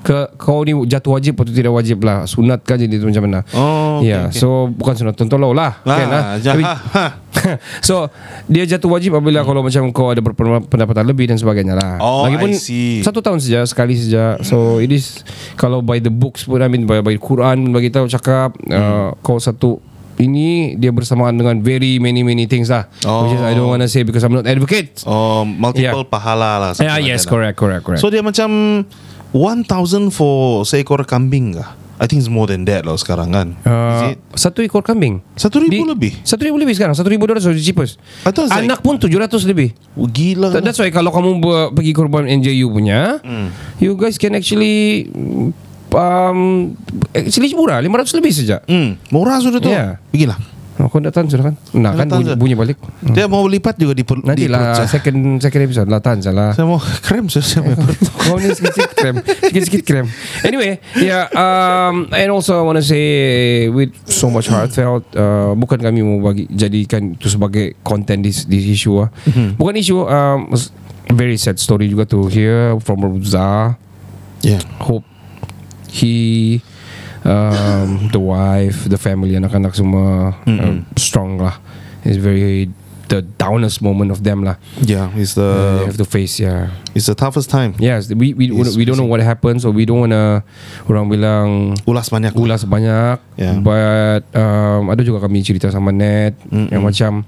ke 0.00 0.16
kau 0.36 0.60
ni 0.60 0.76
jatuh 0.84 1.14
wajib 1.14 1.36
atau 1.36 1.48
tidak 1.48 1.70
wajib 1.70 2.00
lah 2.00 2.24
sunat 2.24 2.60
kan 2.60 2.76
jadi 2.76 2.98
macam 2.98 3.24
mana 3.24 3.40
Oh, 3.50 3.98
okay, 3.98 4.10
ya 4.10 4.26
okay. 4.26 4.36
so 4.36 4.48
bukan 4.68 4.94
sunat 4.94 5.14
tontolo 5.14 5.50
lah 5.50 5.80
Ah, 5.82 5.96
kan 5.96 6.06
lah 6.06 6.22
jah- 6.38 6.52
Tapi- 6.52 6.66
ha. 6.66 7.04
so 7.80 8.10
dia 8.44 8.66
jatuh 8.66 8.90
wajib 8.90 9.14
apabila 9.14 9.40
kalau 9.42 9.62
macam 9.62 9.88
kau 9.90 10.10
ada 10.10 10.18
berpendapatan 10.18 11.04
lebih 11.04 11.24
dan 11.26 11.36
sebagainya 11.36 11.72
lah. 11.72 11.96
Oh, 11.98 12.26
Lagipun 12.26 12.50
I 12.50 12.58
see. 12.58 13.00
satu 13.00 13.20
tahun 13.20 13.38
saja 13.38 13.62
sekali 13.62 13.94
saja. 13.94 14.36
So 14.42 14.78
it 14.78 14.90
is 14.90 15.22
kalau 15.54 15.78
by 15.78 15.98
the 15.98 16.10
books 16.10 16.44
pun 16.44 16.58
I 16.58 16.66
mean 16.66 16.84
by, 16.84 16.98
by 16.98 17.14
Quran 17.16 17.70
bagi 17.70 17.88
tahu 17.88 18.08
cakap 18.08 18.52
uh, 18.66 19.14
kau 19.20 19.38
satu 19.38 19.78
ini 20.18 20.74
dia 20.74 20.90
bersamaan 20.90 21.34
dengan 21.34 21.58
very 21.58 21.96
many 21.98 22.20
many 22.20 22.44
things 22.44 22.68
lah. 22.68 22.86
Oh. 23.02 23.24
Which 23.24 23.34
is 23.34 23.42
I 23.42 23.54
don't 23.54 23.66
want 23.66 23.80
to 23.80 23.88
say 23.88 24.02
because 24.02 24.22
I'm 24.22 24.34
not 24.34 24.44
advocate. 24.44 25.02
Oh, 25.02 25.42
multiple 25.42 26.02
Yeah. 26.02 26.10
pahala 26.10 26.50
lah. 26.58 26.70
Yeah, 26.76 26.98
yes, 26.98 27.24
lah. 27.24 27.30
correct, 27.32 27.56
correct, 27.56 27.82
correct. 27.82 28.00
So 28.02 28.10
dia 28.10 28.20
macam 28.20 28.82
1000 29.32 30.10
for 30.10 30.62
seekor 30.62 31.04
kambing 31.04 31.56
kah? 31.56 31.74
I 31.98 32.06
think 32.06 32.22
it's 32.22 32.30
more 32.30 32.46
than 32.46 32.62
that 32.70 32.86
lah 32.86 32.94
sekarang 32.94 33.34
kan. 33.34 33.58
Uh, 33.66 33.74
Is 33.90 34.02
it? 34.14 34.18
satu 34.38 34.62
ekor 34.62 34.86
kambing 34.86 35.18
Satu 35.34 35.58
ribu 35.58 35.82
lebih? 35.82 36.14
Satu 36.22 36.46
ribu 36.46 36.54
lebih 36.54 36.78
sekarang 36.78 36.94
Satu 36.94 37.10
ribu 37.10 37.26
dolar 37.26 37.42
so 37.42 37.50
cheapest 37.50 37.98
it's 38.22 38.38
like- 38.38 38.54
Anak 38.54 38.86
pun 38.86 39.02
tujuh 39.02 39.18
ratus 39.18 39.42
lebih 39.42 39.74
Oh, 39.98 40.06
gila. 40.06 40.54
That- 40.54 40.62
That's 40.62 40.78
why 40.78 40.94
kalau 40.94 41.10
kamu 41.10 41.42
pergi 41.74 41.90
korban 41.90 42.30
NJU 42.30 42.70
punya, 42.70 43.18
Hmm. 43.18 43.50
you 43.82 43.98
guys 43.98 44.14
can 44.14 44.38
actually 44.38 45.10
um, 45.92 46.72
actually 47.14 47.52
murah 47.54 47.80
500 47.80 48.18
lebih 48.18 48.32
saja. 48.32 48.56
Hmm, 48.66 49.00
murah 49.12 49.40
sudah 49.40 49.60
tu. 49.60 49.70
Yeah. 49.70 50.00
Pergilah. 50.10 50.38
Oh, 50.78 50.86
kau 50.86 51.02
datang 51.02 51.26
sudah 51.26 51.50
kan? 51.50 51.54
Nah 51.74 51.90
kan 51.90 52.06
bunyi, 52.06 52.38
bunyi 52.38 52.54
balik. 52.54 52.78
Dia 53.02 53.26
mau 53.26 53.42
lipat 53.50 53.82
juga 53.82 53.98
di 53.98 54.06
per, 54.06 54.22
Nanti 54.22 54.46
perut 54.46 54.54
lah 54.54 54.86
second 54.86 55.42
second 55.42 55.62
episode 55.66 55.88
lah 55.90 55.98
tan 55.98 56.22
salah. 56.22 56.54
Saya 56.54 56.70
mau 56.70 56.78
krem 57.06 57.26
saya 57.26 57.42
saya 57.42 57.66
mau 57.66 57.74
perut. 57.74 57.98
Kau 58.22 58.38
ni 58.38 58.52
sikit-sikit 58.54 58.92
krem 58.94 59.16
Sikit-sikit 59.24 59.82
krem 59.88 60.06
Anyway 60.44 60.84
Yeah 61.00 61.32
um, 61.32 62.12
And 62.12 62.28
also 62.28 62.60
I 62.60 62.62
want 62.62 62.76
to 62.76 62.84
say 62.84 63.08
With 63.72 63.96
so 64.04 64.28
much 64.28 64.52
heartfelt 64.52 65.08
uh, 65.16 65.56
Bukan 65.56 65.80
kami 65.80 66.04
mau 66.04 66.20
bagi 66.20 66.44
Jadikan 66.52 67.16
itu 67.16 67.32
sebagai 67.32 67.72
Content 67.80 68.20
this, 68.20 68.44
this 68.44 68.68
issue 68.68 69.00
ah. 69.00 69.08
Bukan 69.56 69.80
issue 69.80 70.04
um, 70.04 70.52
Very 71.08 71.40
sad 71.40 71.56
story 71.56 71.88
juga 71.88 72.04
to 72.04 72.28
hear 72.28 72.76
From 72.84 73.00
Rza 73.00 73.80
Yeah. 74.44 74.60
Hope 74.84 75.07
He 75.88 76.60
um, 77.24 78.08
The 78.14 78.20
wife 78.20 78.88
The 78.88 78.98
family 79.00 79.36
Anak-anak 79.36 79.74
semua 79.74 80.36
uh, 80.46 80.74
Strong 80.96 81.42
lah 81.42 81.58
It's 82.04 82.20
very 82.20 82.70
The 83.08 83.24
downest 83.40 83.80
moment 83.80 84.12
of 84.12 84.20
them 84.20 84.44
lah 84.44 84.60
Yeah, 84.84 85.08
it's 85.16 85.32
uh, 85.32 85.80
the 85.80 85.88
Have 85.88 85.96
to 85.96 86.04
face 86.04 86.36
yeah 86.36 86.68
it's 86.98 87.06
the 87.06 87.14
toughest 87.14 87.46
time. 87.46 87.78
Yes, 87.78 88.10
we 88.10 88.34
we 88.34 88.50
Yes, 88.50 88.74
we 88.74 88.82
don't 88.82 88.98
know 88.98 89.06
what 89.06 89.22
happened, 89.22 89.62
so 89.62 89.70
we 89.70 89.86
don't 89.86 90.02
wanna 90.02 90.42
orang 90.90 91.06
bilang 91.06 91.78
Ulas 91.86 92.10
banyak. 92.10 92.34
ulas 92.34 92.66
banyak. 92.66 93.22
Yeah. 93.38 93.62
But 93.62 94.26
um, 94.34 94.90
ada 94.90 95.06
juga 95.06 95.22
kami 95.22 95.46
cerita 95.46 95.70
sama 95.70 95.94
net 95.94 96.34
Mm-mm. 96.50 96.74
yang 96.74 96.82
macam 96.82 97.22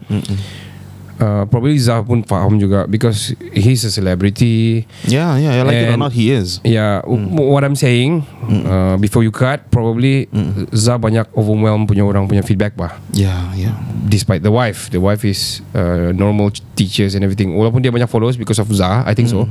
uh, 1.21 1.45
probably 1.47 1.77
Zah 1.77 2.01
pun 2.01 2.25
faham 2.25 2.57
juga 2.57 2.85
because 2.85 3.33
he's 3.53 3.85
a 3.85 3.93
celebrity. 3.93 4.89
Yeah, 5.05 5.37
yeah, 5.37 5.61
yeah, 5.61 5.65
like 5.65 5.77
it 5.77 5.89
or 5.89 5.95
And- 5.95 6.03
not 6.03 6.13
he 6.13 6.33
is. 6.33 6.59
Yeah, 6.65 7.05
Mm. 7.05 7.37
what 7.37 7.63
I'm 7.63 7.77
saying 7.77 8.25
uh, 8.67 8.97
before 8.97 9.23
you 9.23 9.31
cut, 9.31 9.69
probably 9.69 10.27
Zah 10.73 10.97
banyak 10.97 11.29
overwhelm 11.33 11.85
punya 11.85 12.03
orang 12.03 12.27
punya 12.27 12.43
feedback 12.43 12.75
bah. 12.75 12.97
Yeah, 13.13 13.53
yeah. 13.55 13.77
Despite 14.11 14.43
the 14.43 14.51
wife, 14.51 14.91
the 14.91 14.99
wife 14.99 15.23
is 15.23 15.63
uh, 15.73 16.11
normal 16.11 16.51
teachers 16.75 17.15
and 17.15 17.23
everything. 17.23 17.55
Walaupun 17.55 17.79
dia 17.79 17.93
banyak 17.93 18.09
followers 18.09 18.35
because 18.35 18.59
of 18.59 18.67
Zah, 18.73 19.05
I 19.05 19.15
think 19.15 19.29
so. 19.29 19.47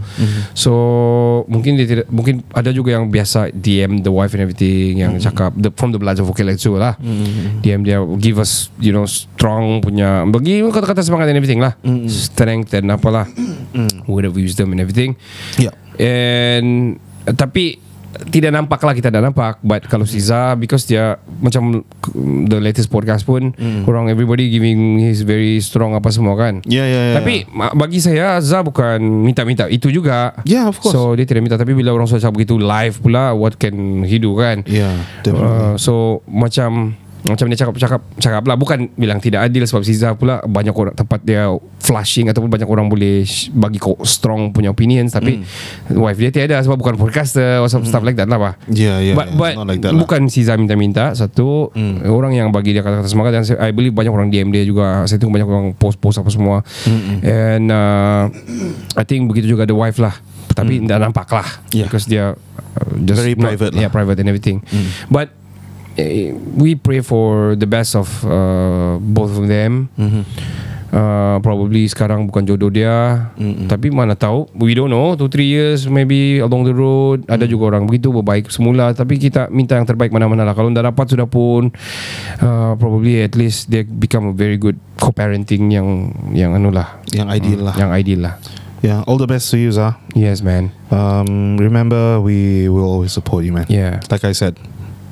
So 0.58 0.71
mungkin 1.47 1.77
dia 1.77 1.86
tidak, 1.86 2.08
mungkin 2.10 2.41
ada 2.51 2.71
juga 2.71 2.97
yang 2.97 3.08
biasa 3.08 3.53
DM 3.53 4.01
the 4.01 4.12
wife 4.12 4.34
and 4.34 4.41
everything 4.43 4.99
yang 4.99 5.15
cakap 5.19 5.53
the, 5.55 5.69
from 5.75 5.93
the 5.93 5.99
belajar 6.01 6.25
vokal 6.25 6.47
itu 6.49 6.75
lah. 6.75 6.95
DM 7.62 7.86
dia 7.86 7.99
give 8.17 8.39
us 8.39 8.67
you 8.79 8.91
know 8.91 9.05
strong 9.05 9.79
punya 9.79 10.25
bagi 10.27 10.60
kata-kata 10.63 11.03
semangat 11.03 11.29
and 11.32 11.38
everything 11.38 11.59
lah, 11.60 11.74
strength 12.06 12.72
dan 12.72 12.88
apalah, 12.88 13.28
word 14.06 14.26
of 14.26 14.34
wisdom 14.34 14.72
and 14.72 14.80
everything. 14.80 15.13
Yeah. 15.56 15.76
And 16.00 16.95
uh, 17.24 17.34
tapi 17.34 17.78
tidak 18.10 18.50
nampak 18.52 18.82
lah 18.82 18.91
kita 18.91 19.08
dah 19.08 19.22
nampak 19.22 19.62
but 19.62 19.86
kalau 19.86 20.02
si 20.02 20.17
Za 20.17 20.58
because 20.58 20.82
dia 20.84 21.22
macam 21.38 21.86
the 22.43 22.58
latest 22.58 22.89
podcast 22.89 23.22
pun 23.22 23.54
Hmm. 23.54 23.86
orang 23.86 24.10
everybody 24.10 24.50
giving 24.50 24.98
his 24.98 25.22
very 25.22 25.60
strong 25.60 25.93
apa 25.93 26.10
semua 26.10 26.34
kan 26.34 26.65
Ya, 26.65 26.84
ya, 26.84 27.02
ya. 27.06 27.15
tapi 27.15 27.45
ma- 27.48 27.69
bagi 27.72 28.02
saya 28.02 28.41
Za 28.41 28.60
bukan 28.60 28.98
minta-minta 28.98 29.69
itu 29.69 29.93
juga 29.93 30.34
Yeah, 30.41 30.65
of 30.65 30.82
course. 30.82 30.98
so 30.98 31.13
dia 31.13 31.24
tidak 31.24 31.45
minta 31.45 31.56
tapi 31.56 31.72
bila 31.72 31.93
orang 31.93 32.10
cakap 32.10 32.34
begitu 32.34 32.58
live 32.58 32.98
pula 32.98 33.30
what 33.32 33.56
can 33.56 33.78
he 34.02 34.17
do 34.17 34.34
kan 34.34 34.65
Yeah, 34.65 34.98
definitely. 35.22 35.45
Uh, 35.45 35.76
so 35.76 35.93
macam 36.26 36.98
macam 37.19 37.51
dia 37.51 37.58
cakap 37.60 37.75
cakap 37.75 38.01
cakap 38.15 38.43
lah. 38.47 38.55
Bukan 38.55 38.95
bilang 38.95 39.19
tidak 39.19 39.43
adil 39.43 39.67
sebab 39.67 39.84
Siza 39.84 40.15
pula 40.15 40.39
banyak 40.41 40.71
orang 40.71 40.95
tempat 40.95 41.19
dia 41.19 41.51
flashing 41.79 42.32
ataupun 42.32 42.47
banyak 42.47 42.63
orang 42.63 42.88
boleh 42.88 43.27
bagi 43.51 43.75
kau 43.75 43.99
strong 44.08 44.55
punya 44.55 44.71
opinions. 44.71 45.12
Tapi 45.12 45.43
wife 45.91 46.15
dia 46.15 46.32
tiada 46.32 46.63
sebab 46.63 46.79
bukan 46.79 46.95
podcaster 46.95 47.60
or 47.60 47.67
some 47.67 47.84
stuff 47.84 48.03
like 48.03 48.15
that 48.15 48.32
lah 48.32 48.39
bah. 48.39 48.53
Yeah, 48.71 49.03
yeah, 49.03 49.15
but, 49.19 49.27
yeah. 49.27 49.36
but 49.36 49.53
Not 49.60 49.67
like 49.67 49.82
that 49.84 49.91
lah. 49.91 49.99
bukan 49.99 50.32
Siza 50.32 50.55
minta-minta. 50.55 51.12
Satu 51.12 51.75
orang 52.05 52.32
yang 52.32 52.55
bagi 52.55 52.71
dia 52.71 52.79
kata-kata 52.79 53.12
semangat. 53.12 53.32
Dan 53.36 53.43
I 53.60 53.75
believe 53.75 53.91
banyak 53.91 54.13
orang 54.13 54.32
DM 54.32 54.55
dia 54.55 54.63
juga. 54.63 55.03
Saya 55.03 55.19
tengok 55.19 55.36
banyak 55.36 55.47
orang 55.49 55.65
post-post 55.75 56.23
apa 56.23 56.32
semua. 56.32 56.63
And 57.19 57.67
uh, 57.67 58.32
I 58.95 59.03
think 59.03 59.27
begitu 59.27 59.51
juga 59.51 59.67
the 59.67 59.75
wife 59.75 59.99
lah. 59.99 60.15
Tapi 60.49 60.84
tidak 60.84 60.99
nampak 60.99 61.27
lah. 61.32 61.47
Yeah. 61.71 61.88
because 61.88 62.03
dia 62.03 62.36
uh, 62.36 62.91
just 63.03 63.21
Very 63.21 63.36
not- 63.36 63.53
private 63.53 63.71
lah. 63.75 63.82
yeah 63.84 63.89
private 63.91 64.17
and 64.19 64.27
everything. 64.27 64.60
But 65.08 65.32
eh, 65.32 65.38
we 66.57 66.75
pray 66.75 67.01
for 67.01 67.55
the 67.55 67.67
best 67.67 67.95
of 67.95 68.07
uh, 68.25 68.97
both 68.99 69.35
of 69.35 69.47
them. 69.47 69.89
Uh, 70.89 71.38
probably 71.45 71.85
sekarang 71.85 72.25
bukan 72.25 72.49
jodoh 72.49 72.73
dia. 72.73 73.29
Tapi 73.69 73.93
mana 73.93 74.17
tahu 74.17 74.49
We 74.57 74.73
don't 74.73 74.89
know. 74.89 75.13
2-3 75.13 75.45
years 75.45 75.79
Maybe 75.85 76.41
along 76.41 76.65
the 76.65 76.73
road 76.73 77.29
Ada 77.29 77.45
juga 77.45 77.77
orang 77.77 77.85
begitu 77.85 78.09
Berbaik 78.09 78.49
semula. 78.49 78.89
Tapi 78.97 79.21
kita 79.21 79.53
minta 79.53 79.77
yang 79.77 79.85
terbaik 79.85 80.09
mana-mana 80.09 80.41
lah. 80.41 80.57
Kalau 80.57 80.73
dah 80.73 80.89
dapat 80.89 81.05
sudah 81.13 81.29
pun 81.29 81.69
uh, 82.41 82.73
Probably 82.73 83.21
at 83.21 83.38
least 83.38 83.69
They 83.69 83.85
become 83.85 84.33
a 84.33 84.35
very 84.35 84.57
good 84.57 84.81
Co-parenting 84.97 85.69
yang 85.69 86.09
Yang 86.33 86.57
anu 86.57 86.73
lah. 86.73 86.97
Yang 87.13 87.27
ideal 87.38 87.62
lah. 87.69 87.75
Yang 87.77 87.91
ideal 87.93 88.21
lah. 88.25 88.35
Yeah, 88.79 89.03
all 89.05 89.19
the 89.19 89.27
best 89.27 89.51
to 89.51 89.59
you, 89.59 89.75
Zah. 89.75 89.99
Yes 90.15 90.39
man. 90.39 90.71
Um, 90.88 91.59
remember, 91.59 92.23
we 92.23 92.71
will 92.71 92.88
always 92.88 93.12
support 93.12 93.43
you, 93.43 93.51
man. 93.51 93.67
Yeah. 93.67 93.99
Like 94.07 94.23
I 94.23 94.31
said, 94.31 94.55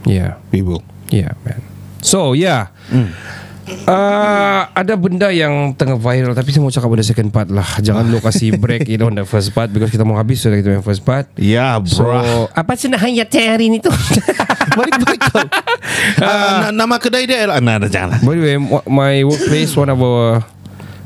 Yeah 0.08 0.40
we 0.50 0.60
will. 0.60 0.82
Yeah 1.08 1.36
man 1.44 1.60
So 2.00 2.32
yeah 2.32 2.72
Uh, 3.68 4.64
ada 4.72 4.96
benda 4.96 5.28
yang 5.28 5.76
tengah 5.76 5.96
viral 5.96 6.32
Tapi 6.32 6.50
saya 6.50 6.64
mau 6.64 6.72
cakap 6.72 6.88
pada 6.88 7.04
second 7.04 7.28
part 7.28 7.48
lah 7.48 7.68
Jangan 7.78 8.08
lu 8.12 8.24
kasih 8.24 8.56
break 8.56 8.88
You 8.88 8.96
know 8.96 9.12
on 9.12 9.20
the 9.20 9.28
first 9.28 9.52
part 9.52 9.68
Because 9.68 9.92
kita 9.92 10.08
mau 10.08 10.16
habis 10.16 10.40
Sudah 10.40 10.56
kita 10.56 10.72
yang 10.72 10.80
first 10.82 11.04
part 11.04 11.28
Yeah, 11.36 11.76
So 11.84 12.08
bro. 12.08 12.48
Apa 12.48 12.80
sudah 12.80 12.96
hayat 12.96 13.28
saya 13.28 13.54
hari 13.54 13.68
ini 13.68 13.80
tu? 13.80 13.92
Balik-balik 14.78 15.20
kau. 15.22 15.44
Ah, 16.18 16.72
na- 16.72 16.76
nama 16.78 16.96
kedai 16.96 17.26
dia 17.26 17.44
lah. 17.44 17.60
Nah, 17.60 17.76
dah 17.78 17.90
jangan. 17.90 18.22
By 18.22 18.34
the 18.34 18.44
way 18.46 18.56
wa- 18.56 18.88
My 18.88 19.14
workplace 19.22 19.76
One 19.76 19.90
of 19.90 20.00
our 20.00 20.40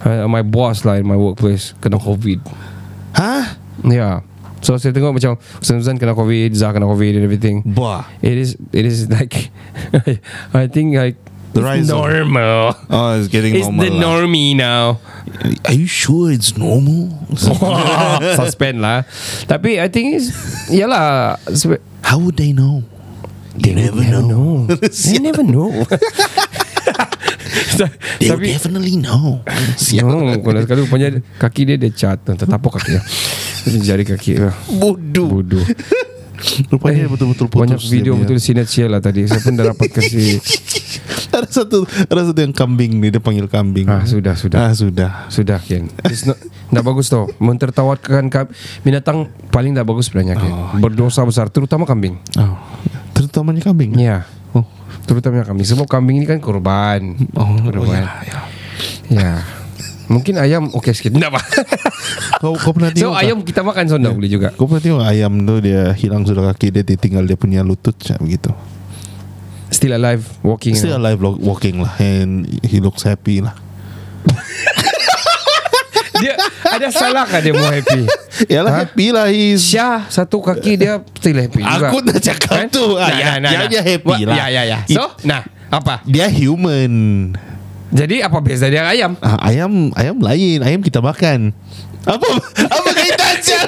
uh, 0.02 0.26
My 0.28 0.46
boss 0.46 0.86
lah 0.86 1.02
In 1.02 1.08
my 1.08 1.18
workplace 1.18 1.74
Kena 1.82 1.98
COVID 1.98 2.46
Hah? 3.14 3.58
Yeah 3.82 4.22
So 4.62 4.78
saya 4.78 4.94
tengok 4.94 5.18
macam 5.18 5.42
Ustaz 5.58 5.86
kena 5.98 6.14
COVID 6.14 6.54
Zah 6.54 6.70
kena 6.70 6.86
COVID 6.86 7.18
and 7.18 7.26
everything 7.26 7.66
Bah. 7.66 8.06
It 8.22 8.38
is 8.38 8.54
It 8.70 8.86
is 8.86 9.10
like 9.10 9.50
I 10.54 10.70
think 10.70 10.94
like 10.94 11.18
The 11.52 11.66
rise 11.66 11.90
of- 11.92 12.00
normal 12.00 12.78
Oh, 12.88 13.18
it's 13.20 13.28
getting 13.28 13.52
It's 13.58 13.68
normal 13.68 13.84
the 13.84 13.90
lah. 13.92 14.02
normie 14.24 14.54
now 14.56 15.02
Are 15.68 15.76
you 15.76 15.84
sure 15.90 16.32
it's 16.32 16.56
normal? 16.56 17.12
Suspend 18.40 18.80
lah 18.80 19.04
Tapi 19.50 19.82
I 19.82 19.90
think 19.90 20.16
is 20.16 20.32
Yalah 20.70 21.42
sebe- 21.52 21.82
How 22.06 22.22
would 22.22 22.38
they 22.38 22.54
know? 22.56 22.86
They 23.52 23.76
never, 23.76 24.00
know. 24.08 24.64
You 25.12 25.20
never 25.20 25.44
know 25.44 25.84
They'll 28.22 28.38
Tapi 28.38 28.46
definitely 28.54 28.96
know. 28.98 29.42
No, 30.02 30.38
kalau 30.42 30.60
sekali 30.64 30.80
rupanya 30.86 31.08
kaki 31.42 31.62
dia 31.68 31.78
dia 31.78 31.92
cat, 31.92 32.22
tertapuk 32.24 32.78
kaki 32.80 32.96
dia. 32.96 33.02
Jari 33.82 34.04
kaki 34.08 34.32
dia. 34.40 34.52
Bodoh. 34.72 35.42
Bodoh. 35.42 35.64
Rupanya 36.74 37.06
betul-betul 37.06 37.48
putus. 37.54 37.62
Banyak 37.62 37.82
video 37.86 38.14
dia 38.18 38.22
betul 38.26 38.38
sinet 38.42 38.68
lah 38.90 38.98
tadi. 38.98 39.30
Saya 39.30 39.42
pun 39.46 39.54
dah 39.54 39.66
dapat 39.74 39.90
kasih. 39.94 40.42
ada 41.38 41.48
satu 41.48 41.88
ada 41.88 42.22
satu 42.28 42.40
yang 42.44 42.52
kambing 42.52 43.00
ni 43.00 43.08
dia 43.14 43.22
panggil 43.22 43.46
kambing. 43.48 43.88
Ah, 43.88 44.04
sudah, 44.04 44.34
sudah. 44.36 44.58
Ah, 44.70 44.74
sudah. 44.74 45.12
Sudah. 45.32 45.60
Ken 45.62 45.88
It's 46.10 46.26
not, 46.26 46.36
Dah 46.72 46.84
bagus 46.84 47.12
tau 47.12 47.28
Mentertawakan 47.40 48.28
Binatang 48.84 49.32
paling 49.52 49.76
dah 49.76 49.84
bagus 49.84 50.10
sebenarnya 50.12 50.40
Ken 50.40 50.54
Berdosa 50.80 51.24
besar 51.24 51.48
Terutama 51.52 51.84
kambing 51.88 52.18
Oh. 52.40 52.58
Terutamanya 53.16 53.62
kambing. 53.62 53.94
Ya 53.96 54.26
Oh. 54.26 54.41
Terutama 55.04 55.44
kambing. 55.44 55.68
Sebab 55.68 55.86
kambing 55.86 56.18
ni 56.18 56.26
kan 56.26 56.40
korban. 56.40 57.16
Oh, 57.34 57.48
Korban. 57.62 58.02
ya, 58.02 58.10
ya. 58.24 58.40
Ya 59.12 59.32
Mungkin 60.08 60.36
ayam 60.36 60.68
Okey 60.72 60.92
sikit. 60.92 61.16
Tak 61.16 61.32
apa 61.32 61.40
Kau 62.40 62.52
kau 62.60 62.76
pernah 62.76 62.92
So 62.96 63.08
tengok 63.08 63.16
tak? 63.16 63.24
ayam 63.24 63.38
kita 63.42 63.62
makan 63.64 63.86
Sonda 63.88 64.12
boleh 64.12 64.28
juga. 64.28 64.52
Kau 64.52 64.68
pernah 64.68 64.84
tengok 64.84 65.04
ayam 65.04 65.32
tu 65.40 65.56
dia 65.64 65.96
hilang 65.96 66.28
sudah 66.28 66.52
kaki 66.52 66.68
dia, 66.68 66.84
dia 66.84 67.00
tinggal 67.00 67.24
dia 67.24 67.40
punya 67.40 67.64
lutut 67.64 67.96
macam 67.96 68.28
begitu. 68.28 68.52
Still 69.72 69.96
alive 69.96 70.28
Walking 70.44 70.76
Still 70.76 71.00
alive 71.00 71.16
lo- 71.18 71.40
walking 71.40 71.80
lah. 71.80 71.96
And 71.96 72.44
he 72.68 72.84
looks 72.84 73.08
happy 73.08 73.40
lah. 73.40 73.56
Dia 76.22 76.34
ada 76.64 76.88
salah 76.90 77.26
kan 77.26 77.40
dia 77.40 77.52
mau 77.52 77.66
happy 77.66 78.06
Yalah 78.48 78.72
Ha? 78.72 78.80
happy 78.84 79.06
lah 79.10 79.28
he's 79.28 79.62
Syah 79.64 80.06
satu 80.08 80.40
kaki 80.40 80.74
dia 80.76 81.02
still 81.14 81.36
happy 81.36 81.60
juga. 81.60 81.88
Aku 81.88 81.98
dah 82.00 82.18
cakap 82.18 82.70
tu. 82.70 82.96
Ah, 82.96 83.10
ya, 83.10 83.38
dia- 83.38 83.70
dia 83.70 83.82
happy 83.84 84.24
lah. 84.24 84.36
Ya 84.36 84.46
ya 84.50 84.62
ya. 84.64 84.80
So, 84.88 85.10
nah, 85.22 85.42
apa? 85.68 86.02
dia 86.04 86.26
human. 86.28 86.92
Jadi 87.90 88.20
apa 88.20 88.40
beza 88.40 88.66
dia 88.66 88.82
ayam? 88.84 89.20
Ah, 89.20 89.36
ayam 89.44 89.92
ayam 89.94 90.16
lain, 90.18 90.60
ayam 90.60 90.80
kita 90.80 91.00
makan. 91.00 91.52
Apa 92.02 92.26
apa 92.58 92.90
kaitan 92.92 93.36
Syah? 93.38 93.62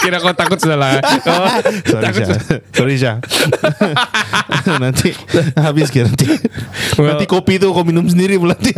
Kira 0.00 0.16
kau 0.16 0.32
takut 0.32 0.56
sudah 0.56 0.78
lah. 0.78 0.96
Oh, 1.28 1.44
Sorry 1.84 2.00
takut 2.00 2.22
Syah 2.24 2.40
Sorry 2.72 2.94
Syah 2.96 3.16
Nanti 4.80 5.12
Habis 5.54 5.90
ke 5.90 6.00
nanti 6.00 6.24
Well- 6.96 7.12
Nanti 7.12 7.24
kopi 7.26 7.58
tu 7.58 7.68
kau 7.68 7.82
minum 7.82 8.06
sendiri 8.06 8.36
pula 8.36 8.54
nanti 8.54 8.72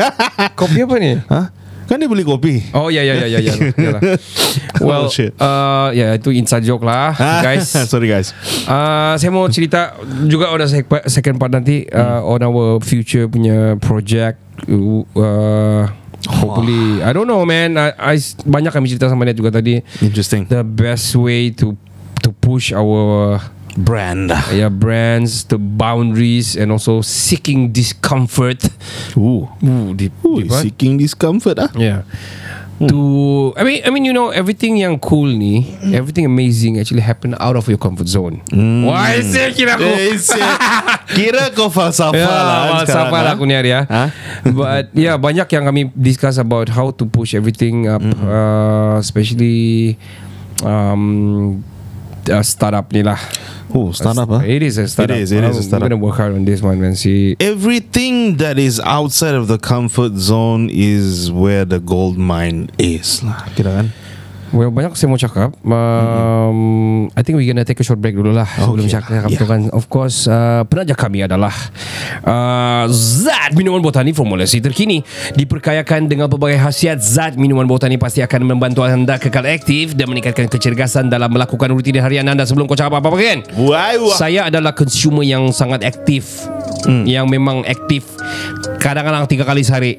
Kopi 0.54 0.82
apa 0.82 0.94
ni? 0.98 1.14
Hah? 1.26 1.46
Kan 1.88 1.96
dia 1.96 2.06
beli 2.06 2.20
kopi 2.20 2.60
Oh 2.70 2.86
ya 2.86 3.00
ya 3.00 3.16
ya 3.16 3.26
ya 3.26 3.40
ya. 3.40 3.54
Well, 4.78 5.08
Oh, 5.08 5.10
shit. 5.10 5.32
uh, 5.36 5.88
ya 5.90 6.14
itu 6.14 6.30
inside 6.30 6.62
joke 6.62 6.84
lah, 6.84 7.16
guys. 7.46 7.64
Sorry 7.66 8.06
guys 8.06 8.30
Uh, 8.64 9.16
saya 9.16 9.32
mau 9.32 9.48
cerita 9.48 9.96
juga 10.24 10.52
ada 10.52 10.68
sec- 10.68 11.08
second 11.08 11.36
part 11.36 11.48
nanti 11.50 11.88
uh, 11.88 12.20
on 12.22 12.44
our 12.44 12.78
future 12.78 13.24
punya 13.26 13.74
project. 13.80 14.36
Uh, 14.68 15.88
hopefully, 16.28 17.00
I 17.00 17.10
don't 17.10 17.24
know 17.24 17.40
man. 17.42 17.74
I, 17.74 17.90
I 17.96 18.14
banyak 18.44 18.68
kami 18.68 18.86
cerita 18.86 19.08
sama 19.08 19.24
dia 19.24 19.32
juga 19.32 19.48
tadi. 19.50 19.80
Interesting 19.98 20.44
The 20.46 20.60
best 20.62 21.16
way 21.16 21.48
to 21.56 21.72
to 22.20 22.30
push 22.34 22.70
our 22.70 23.40
Brand 23.76 24.32
yeah 24.50 24.72
brands, 24.72 25.44
the 25.46 25.58
boundaries, 25.58 26.56
and 26.56 26.72
also 26.72 27.02
seeking 27.02 27.70
discomfort. 27.70 28.64
Ooh, 29.16 29.46
Ooh, 29.62 29.94
deep, 29.94 30.12
Ooh 30.24 30.40
deep. 30.42 30.50
Seeking 30.50 30.96
discomfort 30.98 31.58
ah. 31.60 31.70
Yeah. 31.76 32.02
To 32.78 33.50
I 33.58 33.66
mean 33.66 33.82
I 33.82 33.90
mean 33.90 34.06
you 34.06 34.14
know 34.14 34.30
everything 34.30 34.78
yang 34.78 35.02
cool 35.02 35.26
ni 35.26 35.66
everything 35.90 36.22
amazing 36.22 36.78
actually 36.78 37.02
happen 37.02 37.34
out 37.42 37.58
of 37.58 37.66
your 37.66 37.74
comfort 37.78 38.06
zone. 38.06 38.38
Why 38.86 39.18
sih 39.18 39.50
kira 39.50 39.74
aku? 39.74 39.82
Eh. 39.82 40.14
Kira 41.18 41.50
kau 41.50 41.66
falsafah 41.74 42.14
Ya, 42.14 42.30
lah 42.30 42.38
sekarang, 42.38 42.70
falsafah 42.86 43.20
lah 43.26 43.30
ah. 43.30 43.34
aku 43.34 43.42
ni 43.50 43.54
hari 43.58 43.74
ya. 43.74 43.82
Ha? 43.82 44.04
But 44.54 44.94
yeah, 44.94 45.18
banyak 45.18 45.50
yang 45.50 45.66
kami 45.66 45.90
discuss 45.90 46.38
about 46.38 46.70
how 46.70 46.94
to 46.94 47.02
push 47.10 47.34
everything 47.34 47.90
up, 47.90 47.98
Mm-hmm. 47.98 48.22
uh, 48.30 49.02
especially 49.02 49.98
um, 50.62 51.58
uh, 52.28 52.42
startup 52.42 52.92
ni 52.92 53.02
lah. 53.02 53.18
Oh 53.74 53.92
startup 53.92 54.30
ah. 54.32 54.40
It 54.40 54.62
is 54.62 54.78
a 54.78 54.88
startup. 54.88 55.16
It 55.16 55.28
is, 55.28 55.32
it 55.32 55.44
is 55.44 55.56
a 55.56 55.60
I'm 55.60 55.62
startup. 55.62 55.88
gonna 55.90 56.00
work 56.00 56.16
hard 56.16 56.32
on 56.32 56.44
this 56.44 56.62
one, 56.62 56.80
man. 56.80 56.94
See, 56.96 57.36
Everything 57.40 58.36
that 58.38 58.58
is 58.58 58.80
outside 58.80 59.34
of 59.34 59.48
the 59.48 59.58
comfort 59.58 60.14
zone 60.16 60.70
is 60.72 61.30
where 61.30 61.64
the 61.64 61.78
gold 61.80 62.16
mine 62.16 62.70
is 62.78 63.22
lah. 63.22 63.44
Kira 63.52 63.84
kan? 63.84 63.86
Well, 64.48 64.72
banyak 64.72 64.96
saya 64.96 65.08
mau 65.08 65.16
cakap. 65.16 65.52
Um, 65.62 66.58
I 67.12 67.20
think 67.20 67.36
we 67.36 67.44
gonna 67.44 67.62
take 67.62 67.78
a 67.78 67.84
short 67.84 68.00
break 68.00 68.16
dulu 68.16 68.32
lah 68.32 68.48
sebelum 68.48 68.88
Okay. 68.88 68.96
cakap 68.96 69.28
Yeah. 69.28 69.36
tu 69.36 69.44
kan. 69.44 69.60
Of 69.70 69.86
course, 69.86 70.24
uh, 70.24 70.64
penaja 70.64 70.96
kami 70.96 71.22
adalah 71.22 71.52
uh, 72.24 72.88
Zat 72.88 73.52
minuman 73.52 73.78
botani 73.78 74.10
formulasi 74.10 74.58
terkini 74.58 75.04
diperkayakan 75.34 76.08
dengan 76.08 76.26
pelbagai 76.26 76.58
khasiat. 76.58 76.96
Zat 76.98 77.36
minuman 77.36 77.68
botani 77.68 78.00
pasti 78.00 78.24
akan 78.24 78.48
membantu 78.48 78.80
anda 78.82 79.20
kekal 79.20 79.44
aktif 79.44 79.92
dan 79.92 80.08
meningkatkan 80.08 80.48
kecergasan 80.48 81.12
dalam 81.12 81.28
melakukan 81.28 81.68
rutin 81.68 82.00
harian 82.00 82.24
anda. 82.24 82.48
Sebelum 82.48 82.64
kau 82.64 82.76
cakap 82.76 82.96
apa-apa 82.98 83.18
kan? 83.20 83.38
Why? 83.52 84.00
Saya 84.16 84.48
adalah 84.48 84.72
consumer 84.72 85.22
yang 85.22 85.52
sangat 85.52 85.84
aktif, 85.84 86.48
yang 87.04 87.28
memang 87.28 87.68
aktif. 87.68 88.08
Kadang-kadang 88.78 89.28
tiga 89.28 89.44
kali 89.44 89.60
sehari. 89.60 89.92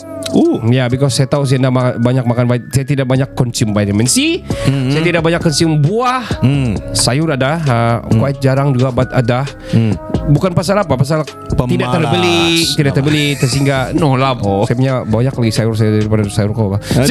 Ya, 0.69 0.85
yeah, 0.85 0.87
because 0.87 1.13
saya 1.13 1.25
tahu 1.25 1.43
saya 1.43 1.63
dah 1.63 1.71
ma- 1.73 1.97
banyak 1.97 2.21
makan 2.21 2.45
saya 2.69 2.85
tidak 2.85 3.05
banyak 3.05 3.29
consume 3.33 3.73
vitamin 3.73 4.05
C. 4.05 4.41
Mm-hmm. 4.41 4.91
Saya 4.93 5.01
tidak 5.01 5.21
banyak 5.25 5.41
consume 5.41 5.73
buah. 5.79 6.23
Mm. 6.41 6.71
Sayur 6.93 7.33
ada, 7.33 7.57
uh, 7.65 7.97
quite 8.13 8.37
jarang 8.37 8.71
juga 8.71 8.93
but 8.93 9.09
ada. 9.09 9.43
Mm. 9.73 9.97
Bukan 10.29 10.53
pasal 10.53 10.77
apa, 10.77 10.93
pasal 10.93 11.25
tidak 11.25 11.57
Pemalas. 11.57 11.93
terbeli, 11.97 12.41
tidak 12.77 12.93
terbeli 12.93 13.25
sehingga 13.41 13.77
no 13.97 14.13
lah. 14.13 14.37
Oh. 14.37 14.63
Saya 14.69 14.77
punya 14.77 14.93
banyak 15.01 15.33
lagi 15.33 15.51
sayur 15.51 15.73
saya 15.73 15.97
daripada 15.97 16.21
sayur 16.29 16.53
kau. 16.53 16.77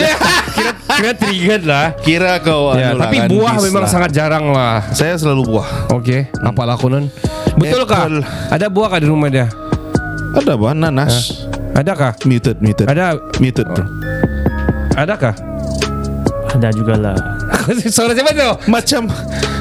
Kira 0.58 0.72
kira 0.86 1.12
triggered 1.14 1.64
lah. 1.66 1.86
Kira 1.98 2.38
kau 2.42 2.74
Ya, 2.74 2.94
lah 2.94 3.10
tapi 3.10 3.26
buah 3.30 3.58
memang 3.58 3.86
lah. 3.86 3.90
sangat 3.90 4.10
jarang 4.14 4.50
lah. 4.54 4.82
Saya 4.94 5.18
selalu 5.18 5.58
buah. 5.58 5.68
Okey, 5.98 6.30
apa 6.32 6.62
lakonan? 6.62 7.10
Betul 7.58 7.82
kah? 7.90 8.06
Ada 8.54 8.70
buah 8.70 8.94
kah 8.94 9.00
di 9.02 9.08
rumah 9.10 9.26
dia? 9.26 9.50
Ada 10.38 10.54
bah 10.54 10.76
nanas. 10.76 11.47
Adakah? 11.78 12.10
Muted, 12.26 12.58
muted. 12.58 12.90
Ada 12.90 13.22
Muted 13.38 13.70
bro. 13.70 13.86
adakah? 14.98 15.30
Ada 16.50 16.74
juga 16.74 16.98
lah. 16.98 17.14
Suara 17.94 18.18
siapa 18.18 18.34
tu? 18.34 18.50
Macam 18.66 19.06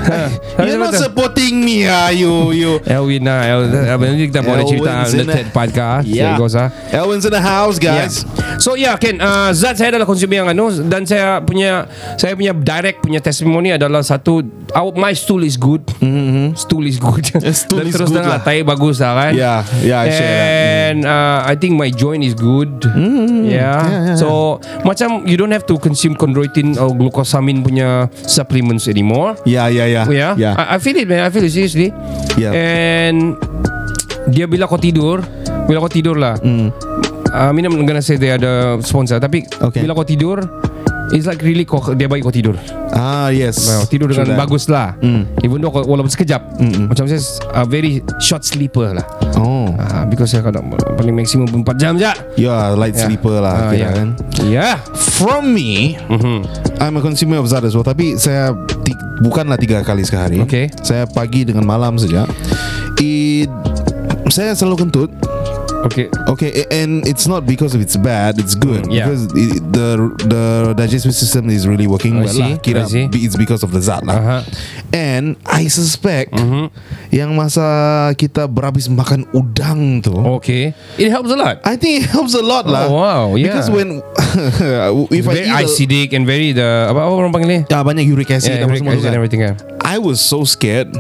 You're 0.58 0.82
not 0.82 0.98
supporting 0.98 1.62
me 1.62 1.86
ah, 1.86 2.10
you 2.10 2.56
you. 2.58 2.72
Elwin 2.88 3.22
lah 3.28 3.44
El- 3.46 3.70
Abang 3.86 4.16
ni 4.18 4.32
kita 4.32 4.42
boleh 4.42 4.66
cerita 4.66 5.04
Elwin's 5.04 5.14
The 5.14 5.20
in 5.22 5.28
the- 5.28 5.36
third 5.36 5.50
podcast 5.54 6.04
Yeah. 6.10 6.40
Ah. 6.40 6.70
Elwin's 6.90 7.26
in 7.28 7.34
the 7.36 7.44
house, 7.44 7.78
guys. 7.78 8.24
Yeah. 8.26 8.37
So 8.58 8.80
yeah 8.80 8.96
Ken 8.96 9.20
uh, 9.20 9.52
Zat 9.52 9.76
saya 9.76 9.92
adalah 9.94 10.08
consumer 10.08 10.42
yang 10.42 10.50
anu 10.50 10.72
Dan 10.88 11.04
saya 11.04 11.44
punya 11.44 11.86
Saya 12.16 12.34
punya 12.34 12.56
direct 12.56 13.04
punya 13.04 13.20
testimoni 13.20 13.76
adalah 13.76 14.00
Satu 14.02 14.40
our, 14.72 14.96
My 14.96 15.12
stool 15.12 15.44
is 15.44 15.60
good 15.60 15.84
mm-hmm. 16.00 16.56
Stool 16.56 16.88
is 16.88 16.98
good 16.98 17.28
Stool 17.62 17.84
Dan 17.84 17.86
is 17.92 17.94
terus 17.94 18.10
good 18.10 18.24
dengar 18.24 18.40
lah. 18.40 18.48
Tai 18.48 18.58
bagus 18.64 18.98
lah 19.04 19.12
kan 19.14 19.32
Yeah, 19.36 19.60
yeah, 19.84 20.00
I 20.02 20.08
share 20.10 20.32
that. 20.32 20.50
And 20.88 21.00
uh, 21.06 21.40
I 21.46 21.54
think 21.60 21.76
my 21.76 21.92
joint 21.92 22.24
is 22.24 22.34
good 22.34 22.70
Mm-hmm. 22.88 23.52
yeah. 23.52 24.16
So 24.16 24.58
Macam 24.88 25.28
you 25.28 25.36
don't 25.36 25.52
have 25.52 25.68
to 25.68 25.76
consume 25.78 26.16
chondroitin 26.18 26.80
Or 26.80 26.96
glucosamine 26.96 27.62
punya 27.62 28.08
Supplements 28.26 28.88
anymore 28.88 29.36
Yeah, 29.44 29.68
yeah, 29.68 29.86
yeah. 29.86 30.06
Yeah, 30.08 30.32
yeah. 30.40 30.54
I, 30.56 30.76
I 30.76 30.78
feel 30.80 30.96
it 30.98 31.06
man 31.06 31.22
I 31.22 31.30
feel 31.30 31.44
it 31.44 31.52
seriously 31.54 31.92
Yeah. 32.40 32.54
And 32.56 33.36
Dia 34.32 34.48
bila 34.50 34.66
kau 34.66 34.80
tidur 34.80 35.22
Bila 35.68 35.84
kau 35.84 35.92
tidur 35.92 36.16
lah 36.16 36.38
mm. 36.40 36.70
Uh, 37.30 37.50
I'm 37.50 37.58
gonna 37.84 38.02
say 38.02 38.16
Dia 38.16 38.36
ada 38.36 38.78
sponsor 38.82 39.18
Tapi 39.18 39.44
Okay. 39.60 39.84
Bila 39.84 39.94
kau 39.94 40.04
tidur 40.04 40.40
It's 41.08 41.24
like 41.24 41.40
really 41.40 41.64
kau, 41.64 41.80
Dia 41.96 42.12
bagi 42.12 42.20
kau 42.20 42.36
tidur 42.36 42.60
ah, 42.92 43.32
yes. 43.32 43.64
well, 43.64 43.88
Tidur 43.88 44.12
dengan 44.12 44.36
that. 44.36 44.40
bagus 44.44 44.68
lah 44.68 44.92
mm. 45.00 45.40
Even 45.40 45.64
though 45.64 45.72
kau, 45.72 45.84
Walaupun 45.84 46.12
sekejap 46.12 46.60
mm 46.60 46.92
Macam 46.92 47.08
saya 47.08 47.24
a 47.54 47.64
Very 47.64 48.04
short 48.20 48.44
sleeper 48.44 48.92
lah 48.92 49.08
Oh. 49.38 49.72
uh, 49.72 50.04
Because 50.06 50.32
saya 50.32 50.44
kadang 50.44 50.68
Paling 50.72 51.14
maksimum 51.14 51.48
4 51.48 51.64
jam 51.78 51.96
je 51.96 52.12
Yeah, 52.36 52.76
light 52.76 52.94
Yeah. 52.94 53.08
sleeper 53.08 53.40
lah 53.40 53.54
Ah, 53.54 53.72
kira 53.72 53.80
yeah. 53.80 53.92
kan. 53.94 54.08
Yeah 54.44 54.76
From 55.18 55.50
me, 55.50 55.98
Mhm. 56.06 56.46
I'm 56.78 56.94
a 56.94 57.02
consumer 57.02 57.42
of 57.42 57.50
Zat 57.50 57.66
as 57.66 57.74
well. 57.74 57.82
Tapi 57.82 58.22
saya 58.22 58.54
ti- 58.86 58.94
bukanlah 59.18 59.58
tiga 59.58 59.82
kali 59.82 60.06
sehari. 60.06 60.38
Okay. 60.38 60.70
Saya 60.78 61.10
pagi 61.10 61.42
dengan 61.42 61.66
malam 61.66 61.98
saja. 61.98 62.30
It, 63.02 63.50
saya 64.30 64.54
selalu 64.54 64.86
kentut. 64.86 65.10
Okay 65.86 66.10
Okay, 66.28 66.66
and 66.72 67.06
it's 67.08 67.28
not 67.28 67.46
because 67.46 67.76
of 67.76 67.82
it's 67.82 67.96
bad. 67.96 68.40
It's 68.40 68.56
good 68.56 68.86
Mm, 68.88 68.94
yeah. 68.94 69.06
because 69.08 69.24
it, 69.34 69.62
the 69.72 69.90
the 70.26 70.44
digestive 70.76 71.14
system 71.14 71.50
is 71.50 71.66
really 71.66 71.88
working 71.88 72.18
I 72.20 72.26
well. 72.26 72.34
see, 72.34 72.42
lah. 72.44 72.60
Kira 72.60 72.84
I 72.84 72.90
see. 72.90 73.06
it's 73.14 73.38
because 73.38 73.62
of 73.62 73.72
the 73.72 73.82
zat 73.82 74.04
lah. 74.04 74.18
Aha. 74.18 74.38
And 74.92 75.38
I 75.46 75.68
suspect 75.68 76.34
Mhm. 76.36 76.70
yang 77.10 77.32
masa 77.34 77.64
kita 78.16 78.46
berhabis 78.46 78.90
makan 78.90 79.26
udang 79.32 80.02
tu. 80.02 80.14
Okay 80.42 80.74
It 80.98 81.10
helps 81.10 81.30
a 81.32 81.38
lot 81.38 81.62
I 81.64 81.78
think 81.78 82.04
it 82.04 82.08
helps 82.10 82.34
a 82.34 82.44
lot 82.44 82.66
lah. 82.68 82.90
Oh, 82.90 82.98
wow, 82.98 83.26
yeah. 83.36 83.54
Because 83.54 83.70
when 83.70 84.02
if 85.14 85.26
I 85.26 85.34
Very 85.34 85.50
acidic 85.50 86.12
And 86.14 86.28
very 86.28 86.52
the 86.52 86.92
Apa, 86.92 87.00
apa 87.00 87.14
orang 87.14 87.32
panggil 87.32 87.50
ni 87.50 87.60
Ya 87.68 87.82
banyak 87.82 88.06
uric 88.06 88.30
acid 88.30 88.54
Yeah, 88.54 88.68
uric 88.68 88.84
acid 88.84 89.02
and 89.02 89.06
kan. 89.08 89.14
everything 89.16 89.42
kan 89.42 89.56
I 89.88 90.04
was 90.04 90.20
so 90.20 90.44
scared 90.44 90.92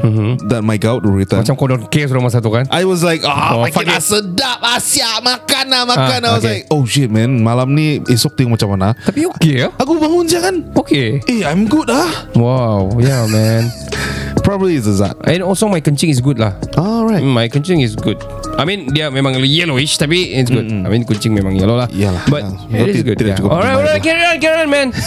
that 0.47 0.63
my 0.63 0.79
gout 0.79 1.03
will 1.03 1.11
return. 1.11 1.43
Macam 1.43 1.59
kau 1.59 1.67
don't 1.67 1.91
care 1.91 2.07
rumah 2.07 2.31
satu 2.31 2.47
kan 2.47 2.71
I 2.71 2.87
was 2.87 3.03
like, 3.03 3.19
ah, 3.27 3.59
Oh, 3.59 3.59
oh, 3.59 3.67
makin 3.67 3.83
sedap, 3.99 4.63
asyik 4.77 5.19
makan 5.25 5.65
lah, 5.73 5.83
makan. 5.83 6.19
Ah, 6.23 6.29
was 6.37 6.45
okay. 6.45 6.61
like, 6.61 6.63
oh 6.69 6.85
shit 6.85 7.09
man, 7.09 7.41
malam 7.41 7.73
ni 7.73 7.99
esok 8.05 8.37
tengok 8.37 8.55
macam 8.57 8.69
mana. 8.77 8.89
Tapi 9.03 9.25
okay 9.25 9.53
ya 9.65 9.67
Aku 9.81 9.97
bangun 9.97 10.25
jangan. 10.29 10.55
Okay 10.77 11.19
Eh, 11.25 11.41
I'm 11.43 11.65
good 11.65 11.89
ah. 11.89 12.29
Wow 12.37 12.93
Yeah 13.01 13.25
man 13.27 13.67
Probably 14.47 14.79
is 14.79 14.87
a 14.87 14.95
zat. 14.95 15.17
And 15.27 15.43
also 15.43 15.67
my 15.67 15.81
kencing 15.83 16.07
is 16.13 16.21
good 16.23 16.39
lah 16.39 16.55
Alright. 16.77 17.19
Mm, 17.25 17.33
My 17.35 17.51
kencing 17.51 17.83
is 17.83 17.97
good 17.97 18.21
I 18.57 18.65
mean 18.65 18.89
dia 18.89 19.07
memang 19.07 19.37
yellowish 19.37 19.95
Tapi 19.95 20.33
it's 20.33 20.49
good. 20.49 20.65
I 20.65 20.89
mean 20.89 21.05
kucing 21.05 21.31
memang 21.31 21.53
yellow 21.53 21.77
lah. 21.77 21.87
Iyalah, 21.93 22.25
But 22.25 22.43
ya. 22.73 22.83
it 22.83 22.89
is 22.91 23.05
good 23.05 23.21
tidak 23.21 23.37
yeah. 23.37 23.39
cukup 23.39 23.53
Alright 23.53 23.77
alright 23.77 24.01
Carry 24.01 24.25
on 24.25 24.41
carry 24.41 24.65
on 24.65 24.69
man. 24.73 24.89